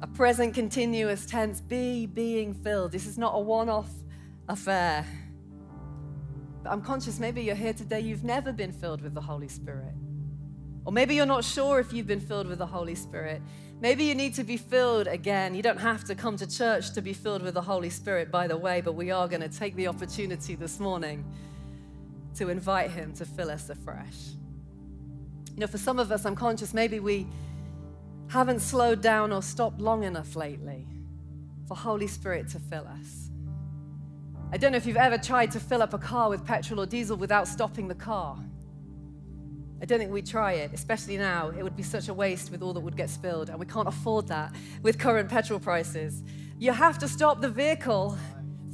A 0.00 0.06
present 0.06 0.54
continuous 0.54 1.26
tense, 1.26 1.60
be 1.60 2.06
being 2.06 2.54
filled. 2.54 2.92
This 2.92 3.06
is 3.06 3.18
not 3.18 3.34
a 3.34 3.40
one 3.40 3.68
off 3.68 3.90
affair. 4.48 5.04
But 6.62 6.72
I'm 6.72 6.82
conscious 6.82 7.18
maybe 7.18 7.42
you're 7.42 7.56
here 7.56 7.72
today, 7.72 8.00
you've 8.00 8.22
never 8.22 8.52
been 8.52 8.70
filled 8.70 9.00
with 9.02 9.14
the 9.14 9.20
Holy 9.20 9.48
Spirit. 9.48 9.94
Or 10.84 10.92
maybe 10.92 11.16
you're 11.16 11.26
not 11.26 11.44
sure 11.44 11.80
if 11.80 11.92
you've 11.92 12.06
been 12.06 12.20
filled 12.20 12.46
with 12.46 12.58
the 12.58 12.66
Holy 12.66 12.94
Spirit. 12.94 13.42
Maybe 13.80 14.04
you 14.04 14.14
need 14.14 14.34
to 14.34 14.44
be 14.44 14.56
filled 14.56 15.06
again. 15.06 15.54
You 15.54 15.62
don't 15.62 15.80
have 15.80 16.04
to 16.04 16.14
come 16.14 16.36
to 16.36 16.46
church 16.46 16.92
to 16.92 17.02
be 17.02 17.12
filled 17.12 17.42
with 17.42 17.54
the 17.54 17.62
Holy 17.62 17.90
Spirit, 17.90 18.30
by 18.30 18.46
the 18.46 18.56
way, 18.56 18.80
but 18.80 18.92
we 18.92 19.10
are 19.10 19.28
going 19.28 19.42
to 19.42 19.48
take 19.48 19.74
the 19.74 19.88
opportunity 19.88 20.54
this 20.54 20.80
morning 20.80 21.24
to 22.36 22.48
invite 22.48 22.90
Him 22.90 23.12
to 23.14 23.24
fill 23.24 23.50
us 23.50 23.68
afresh. 23.68 24.30
You 25.54 25.60
know, 25.60 25.66
for 25.66 25.78
some 25.78 25.98
of 25.98 26.12
us, 26.12 26.24
I'm 26.24 26.36
conscious 26.36 26.72
maybe 26.72 27.00
we 27.00 27.26
haven't 28.28 28.60
slowed 28.60 29.00
down 29.00 29.32
or 29.32 29.42
stopped 29.42 29.80
long 29.80 30.04
enough 30.04 30.36
lately 30.36 30.86
for 31.66 31.76
Holy 31.76 32.06
Spirit 32.06 32.48
to 32.48 32.58
fill 32.58 32.86
us. 32.86 33.30
I 34.52 34.56
don't 34.56 34.72
know 34.72 34.78
if 34.78 34.86
you've 34.86 34.96
ever 34.96 35.18
tried 35.18 35.50
to 35.52 35.60
fill 35.60 35.82
up 35.82 35.92
a 35.92 35.98
car 35.98 36.30
with 36.30 36.44
petrol 36.44 36.80
or 36.80 36.86
diesel 36.86 37.16
without 37.16 37.46
stopping 37.46 37.88
the 37.88 37.94
car. 37.94 38.38
I 39.80 39.84
don't 39.84 39.98
think 39.98 40.10
we'd 40.10 40.26
try 40.26 40.54
it, 40.54 40.72
especially 40.72 41.16
now. 41.16 41.50
It 41.50 41.62
would 41.62 41.76
be 41.76 41.82
such 41.82 42.08
a 42.08 42.14
waste 42.14 42.50
with 42.50 42.62
all 42.62 42.72
that 42.72 42.80
would 42.80 42.96
get 42.96 43.10
spilled, 43.10 43.48
and 43.48 43.58
we 43.58 43.66
can't 43.66 43.86
afford 43.86 44.26
that 44.28 44.54
with 44.82 44.98
current 44.98 45.28
petrol 45.28 45.60
prices. 45.60 46.22
You 46.58 46.72
have 46.72 46.98
to 46.98 47.08
stop 47.08 47.40
the 47.40 47.48
vehicle 47.48 48.18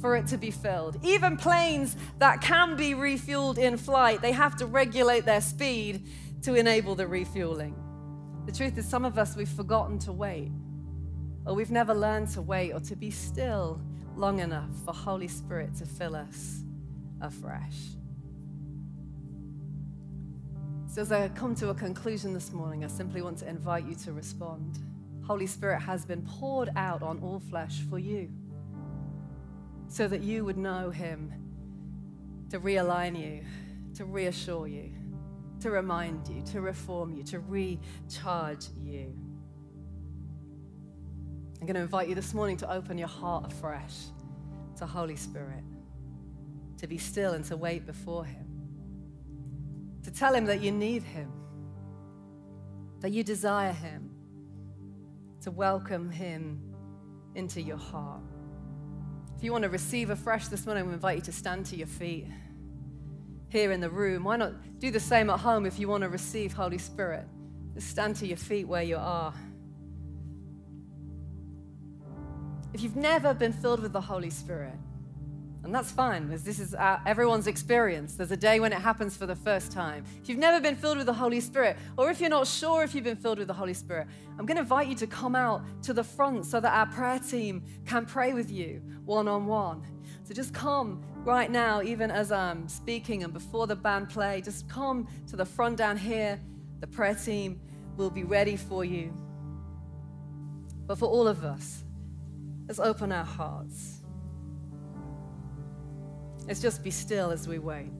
for 0.01 0.15
it 0.15 0.27
to 0.27 0.37
be 0.37 0.51
filled. 0.51 0.97
Even 1.03 1.37
planes 1.37 1.95
that 2.17 2.41
can 2.41 2.75
be 2.75 2.93
refueled 2.93 3.57
in 3.57 3.77
flight, 3.77 4.21
they 4.21 4.31
have 4.31 4.55
to 4.57 4.65
regulate 4.65 5.25
their 5.25 5.41
speed 5.41 6.07
to 6.41 6.55
enable 6.55 6.95
the 6.95 7.07
refueling. 7.07 7.75
The 8.45 8.51
truth 8.51 8.77
is, 8.77 8.87
some 8.87 9.05
of 9.05 9.17
us, 9.17 9.35
we've 9.35 9.49
forgotten 9.49 9.97
to 9.99 10.11
wait, 10.11 10.51
or 11.45 11.55
we've 11.55 11.71
never 11.71 11.95
learned 11.95 12.29
to 12.29 12.41
wait 12.41 12.73
or 12.73 12.79
to 12.81 12.95
be 12.95 13.09
still 13.09 13.81
long 14.15 14.39
enough 14.39 14.69
for 14.85 14.93
Holy 14.93 15.27
Spirit 15.27 15.73
to 15.75 15.85
fill 15.85 16.15
us 16.15 16.61
afresh. 17.21 17.77
So, 20.87 21.01
as 21.01 21.11
I 21.11 21.27
come 21.29 21.55
to 21.55 21.69
a 21.69 21.73
conclusion 21.73 22.33
this 22.33 22.53
morning, 22.53 22.83
I 22.83 22.87
simply 22.87 23.23
want 23.23 23.39
to 23.39 23.49
invite 23.49 23.85
you 23.85 23.95
to 23.95 24.13
respond. 24.13 24.77
Holy 25.25 25.47
Spirit 25.47 25.81
has 25.81 26.05
been 26.05 26.21
poured 26.21 26.69
out 26.75 27.01
on 27.01 27.19
all 27.23 27.39
flesh 27.49 27.81
for 27.89 27.97
you 27.97 28.29
so 29.87 30.07
that 30.07 30.21
you 30.21 30.45
would 30.45 30.57
know 30.57 30.91
Him, 30.91 31.33
to 32.51 32.59
realign 32.59 33.19
you, 33.19 33.43
to 33.95 34.05
reassure 34.05 34.67
you 34.67 34.94
to 35.65 35.71
remind 35.71 36.27
you, 36.27 36.43
to 36.43 36.61
reform 36.61 37.15
you, 37.15 37.23
to 37.23 37.39
recharge 37.39 38.67
you. 38.83 39.11
I'm 41.59 41.65
going 41.65 41.73
to 41.73 41.81
invite 41.81 42.07
you 42.07 42.13
this 42.13 42.35
morning 42.35 42.55
to 42.57 42.71
open 42.71 42.99
your 42.99 43.07
heart 43.07 43.51
afresh 43.51 43.95
to 44.77 44.85
Holy 44.85 45.15
Spirit, 45.15 45.63
to 46.77 46.85
be 46.85 46.99
still 46.99 47.33
and 47.33 47.43
to 47.45 47.57
wait 47.57 47.87
before 47.87 48.23
Him, 48.23 48.45
to 50.03 50.11
tell 50.11 50.35
Him 50.35 50.45
that 50.45 50.61
you 50.61 50.71
need 50.71 51.01
Him, 51.01 51.31
that 52.99 53.09
you 53.09 53.23
desire 53.23 53.73
Him, 53.73 54.11
to 55.41 55.49
welcome 55.49 56.11
Him 56.11 56.61
into 57.33 57.59
your 57.59 57.77
heart. 57.77 58.21
If 59.35 59.43
you 59.43 59.51
want 59.51 59.63
to 59.63 59.69
receive 59.71 60.11
afresh 60.11 60.47
this 60.47 60.67
morning, 60.67 60.85
we 60.85 60.93
invite 60.93 61.15
you 61.15 61.23
to 61.23 61.31
stand 61.31 61.65
to 61.67 61.75
your 61.75 61.87
feet 61.87 62.27
here 63.55 63.71
in 63.71 63.79
the 63.79 63.89
room. 63.89 64.25
Why 64.25 64.35
not 64.35 64.51
do 64.79 64.91
the 64.91 64.99
same 64.99 65.29
at 65.29 65.39
home 65.39 65.65
if 65.65 65.79
you 65.79 65.87
want 65.87 66.03
to 66.03 66.09
receive 66.09 66.51
Holy 66.51 66.77
Spirit? 66.77 67.25
Just 67.73 67.89
stand 67.89 68.17
to 68.17 68.27
your 68.27 68.37
feet 68.37 68.67
where 68.67 68.83
you 68.83 68.97
are. 68.97 69.33
If 72.73 72.81
you've 72.81 72.97
never 72.97 73.33
been 73.33 73.53
filled 73.53 73.81
with 73.81 73.93
the 73.93 74.01
Holy 74.01 74.29
Spirit, 74.29 74.77
And 75.65 75.73
that's 75.73 75.91
fine, 75.91 76.27
because 76.27 76.43
this 76.43 76.59
is 76.59 76.75
uh, 76.75 76.99
everyone's 77.07 77.47
experience. 77.47 78.13
There's 78.13 78.29
a 78.29 78.37
day 78.37 78.59
when 78.59 78.71
it 78.71 78.79
happens 78.79 79.17
for 79.17 79.25
the 79.25 79.35
first 79.35 79.71
time. 79.71 80.03
If 80.21 80.29
you've 80.29 80.37
never 80.37 80.61
been 80.61 80.75
filled 80.75 80.97
with 80.97 81.07
the 81.07 81.13
Holy 81.13 81.39
Spirit, 81.39 81.75
or 81.97 82.11
if 82.11 82.21
you're 82.21 82.29
not 82.29 82.45
sure 82.45 82.83
if 82.83 82.93
you've 82.93 83.03
been 83.03 83.15
filled 83.15 83.39
with 83.39 83.47
the 83.47 83.53
Holy 83.55 83.73
Spirit, 83.73 84.05
I'm 84.37 84.45
going 84.45 84.57
to 84.57 84.61
invite 84.61 84.87
you 84.87 84.93
to 84.93 85.07
come 85.07 85.35
out 85.35 85.63
to 85.81 85.91
the 85.91 86.03
front 86.03 86.45
so 86.45 86.59
that 86.59 86.71
our 86.71 86.85
prayer 86.85 87.17
team 87.17 87.63
can 87.83 88.05
pray 88.05 88.31
with 88.31 88.51
you 88.51 88.79
one 89.05 89.27
on 89.27 89.47
one. 89.47 89.81
So 90.23 90.35
just 90.35 90.53
come 90.53 91.03
right 91.25 91.49
now, 91.49 91.81
even 91.81 92.11
as 92.11 92.31
I'm 92.31 92.67
speaking 92.67 93.23
and 93.23 93.33
before 93.33 93.67
the 93.67 93.75
band 93.75 94.09
play, 94.09 94.41
just 94.41 94.69
come 94.69 95.07
to 95.27 95.35
the 95.35 95.45
front 95.45 95.77
down 95.77 95.97
here. 95.97 96.39
The 96.81 96.87
prayer 96.87 97.15
team 97.15 97.59
will 97.97 98.09
be 98.09 98.23
ready 98.23 98.55
for 98.55 98.85
you. 98.85 99.13
But 100.85 100.99
for 100.99 101.05
all 101.05 101.27
of 101.27 101.43
us, 101.43 101.83
let's 102.67 102.79
open 102.79 103.11
our 103.11 103.25
hearts. 103.25 104.01
Let's 106.47 106.61
just 106.61 106.83
be 106.83 106.91
still 106.91 107.31
as 107.31 107.47
we 107.47 107.57
wait. 107.57 107.91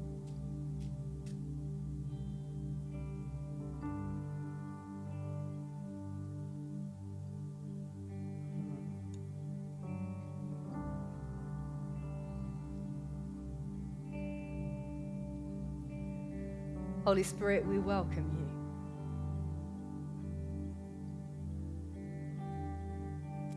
Holy 17.06 17.24
Spirit, 17.24 17.66
we 17.66 17.80
welcome 17.80 18.30
you. 18.38 18.50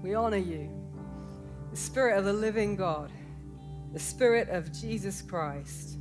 We 0.02 0.14
honor 0.14 0.36
you, 0.36 0.70
the 1.72 1.76
Spirit 1.76 2.16
of 2.18 2.24
the 2.24 2.32
living 2.32 2.76
God 2.76 3.10
the 3.92 3.98
Spirit 3.98 4.48
of 4.50 4.72
Jesus 4.72 5.22
Christ. 5.22 5.98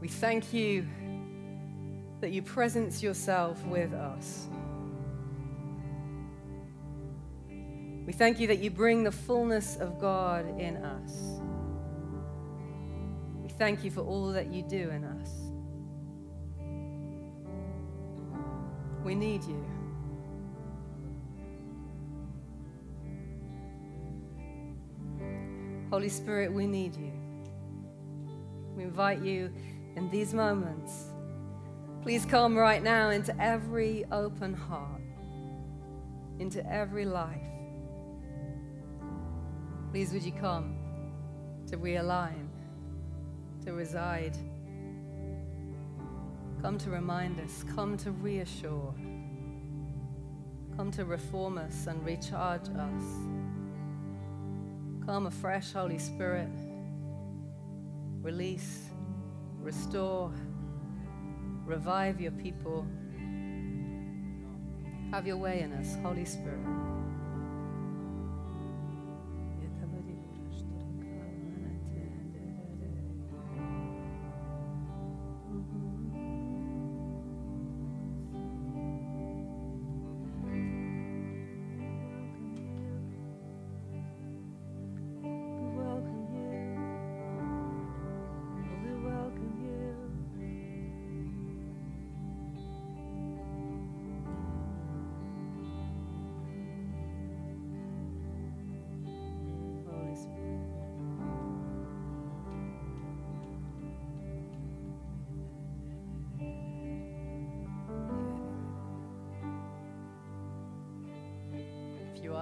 We 0.00 0.08
thank 0.08 0.52
you 0.52 0.86
that 2.20 2.30
you 2.30 2.42
presence 2.42 3.02
yourself 3.02 3.64
with 3.66 3.92
us. 3.92 4.46
We 8.04 8.12
thank 8.12 8.40
you 8.40 8.48
that 8.48 8.58
you 8.58 8.70
bring 8.70 9.04
the 9.04 9.12
fullness 9.12 9.76
of 9.76 10.00
God 10.00 10.60
in 10.60 10.76
us. 10.76 11.31
Thank 13.62 13.84
you 13.84 13.92
for 13.92 14.00
all 14.00 14.32
that 14.32 14.52
you 14.52 14.64
do 14.64 14.90
in 14.90 15.04
us. 15.04 15.30
We 19.04 19.14
need 19.14 19.44
you. 19.44 19.64
Holy 25.90 26.08
Spirit, 26.08 26.52
we 26.52 26.66
need 26.66 26.96
you. 26.96 27.12
We 28.76 28.82
invite 28.82 29.22
you 29.22 29.52
in 29.94 30.10
these 30.10 30.34
moments. 30.34 31.12
Please 32.02 32.24
come 32.24 32.58
right 32.58 32.82
now 32.82 33.10
into 33.10 33.40
every 33.40 34.04
open 34.10 34.54
heart, 34.54 35.02
into 36.40 36.68
every 36.68 37.04
life. 37.04 37.46
Please, 39.92 40.12
would 40.12 40.24
you 40.24 40.32
come 40.32 40.74
to 41.68 41.76
realign, 41.76 42.41
to 43.64 43.72
reside? 43.72 44.36
Come 46.60 46.78
to 46.78 46.90
remind 46.90 47.40
us, 47.40 47.64
come 47.74 47.96
to 47.98 48.10
reassure, 48.10 48.94
come 50.76 50.90
to 50.92 51.04
reform 51.04 51.58
us 51.58 51.86
and 51.86 52.04
recharge 52.04 52.68
us. 52.68 53.02
Come 55.04 55.26
afresh, 55.26 55.72
Holy 55.72 55.98
Spirit. 55.98 56.48
Release, 58.20 58.90
restore, 59.60 60.32
revive 61.64 62.20
your 62.20 62.30
people. 62.32 62.86
Have 65.10 65.26
your 65.26 65.36
way 65.36 65.60
in 65.60 65.72
us, 65.72 65.96
Holy 66.02 66.24
Spirit. 66.24 66.91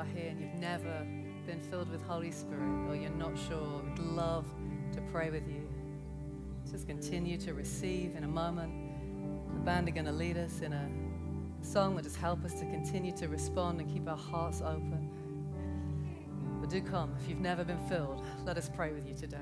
Are 0.01 0.05
here 0.05 0.31
and 0.31 0.41
you've 0.41 0.55
never 0.55 1.07
been 1.47 1.61
filled 1.61 1.91
with 1.91 2.03
Holy 2.03 2.31
Spirit 2.31 2.89
or 2.89 2.97
you're 2.97 3.11
not 3.11 3.37
sure, 3.37 3.83
we'd 3.85 3.99
love 3.99 4.47
to 4.95 5.01
pray 5.13 5.29
with 5.29 5.47
you. 5.47 5.69
Just 6.71 6.87
continue 6.87 7.37
to 7.37 7.53
receive 7.53 8.17
in 8.17 8.25
a 8.25 8.29
moment. 8.29 8.73
The 9.53 9.61
band 9.61 9.89
are 9.89 9.93
going 9.93 10.07
to 10.07 10.13
lead 10.13 10.39
us 10.39 10.61
in 10.61 10.73
a 10.73 10.89
song 11.63 11.97
that 11.97 12.05
just 12.05 12.17
help 12.17 12.45
us 12.47 12.55
to 12.55 12.61
continue 12.61 13.15
to 13.19 13.29
respond 13.29 13.79
and 13.81 13.93
keep 13.93 14.09
our 14.09 14.17
hearts 14.17 14.63
open. 14.63 15.11
But 16.63 16.71
do 16.71 16.81
come. 16.81 17.15
If 17.21 17.29
you've 17.29 17.41
never 17.41 17.63
been 17.63 17.87
filled, 17.87 18.25
let 18.47 18.57
us 18.57 18.71
pray 18.75 18.93
with 18.93 19.07
you 19.07 19.15
today. 19.15 19.39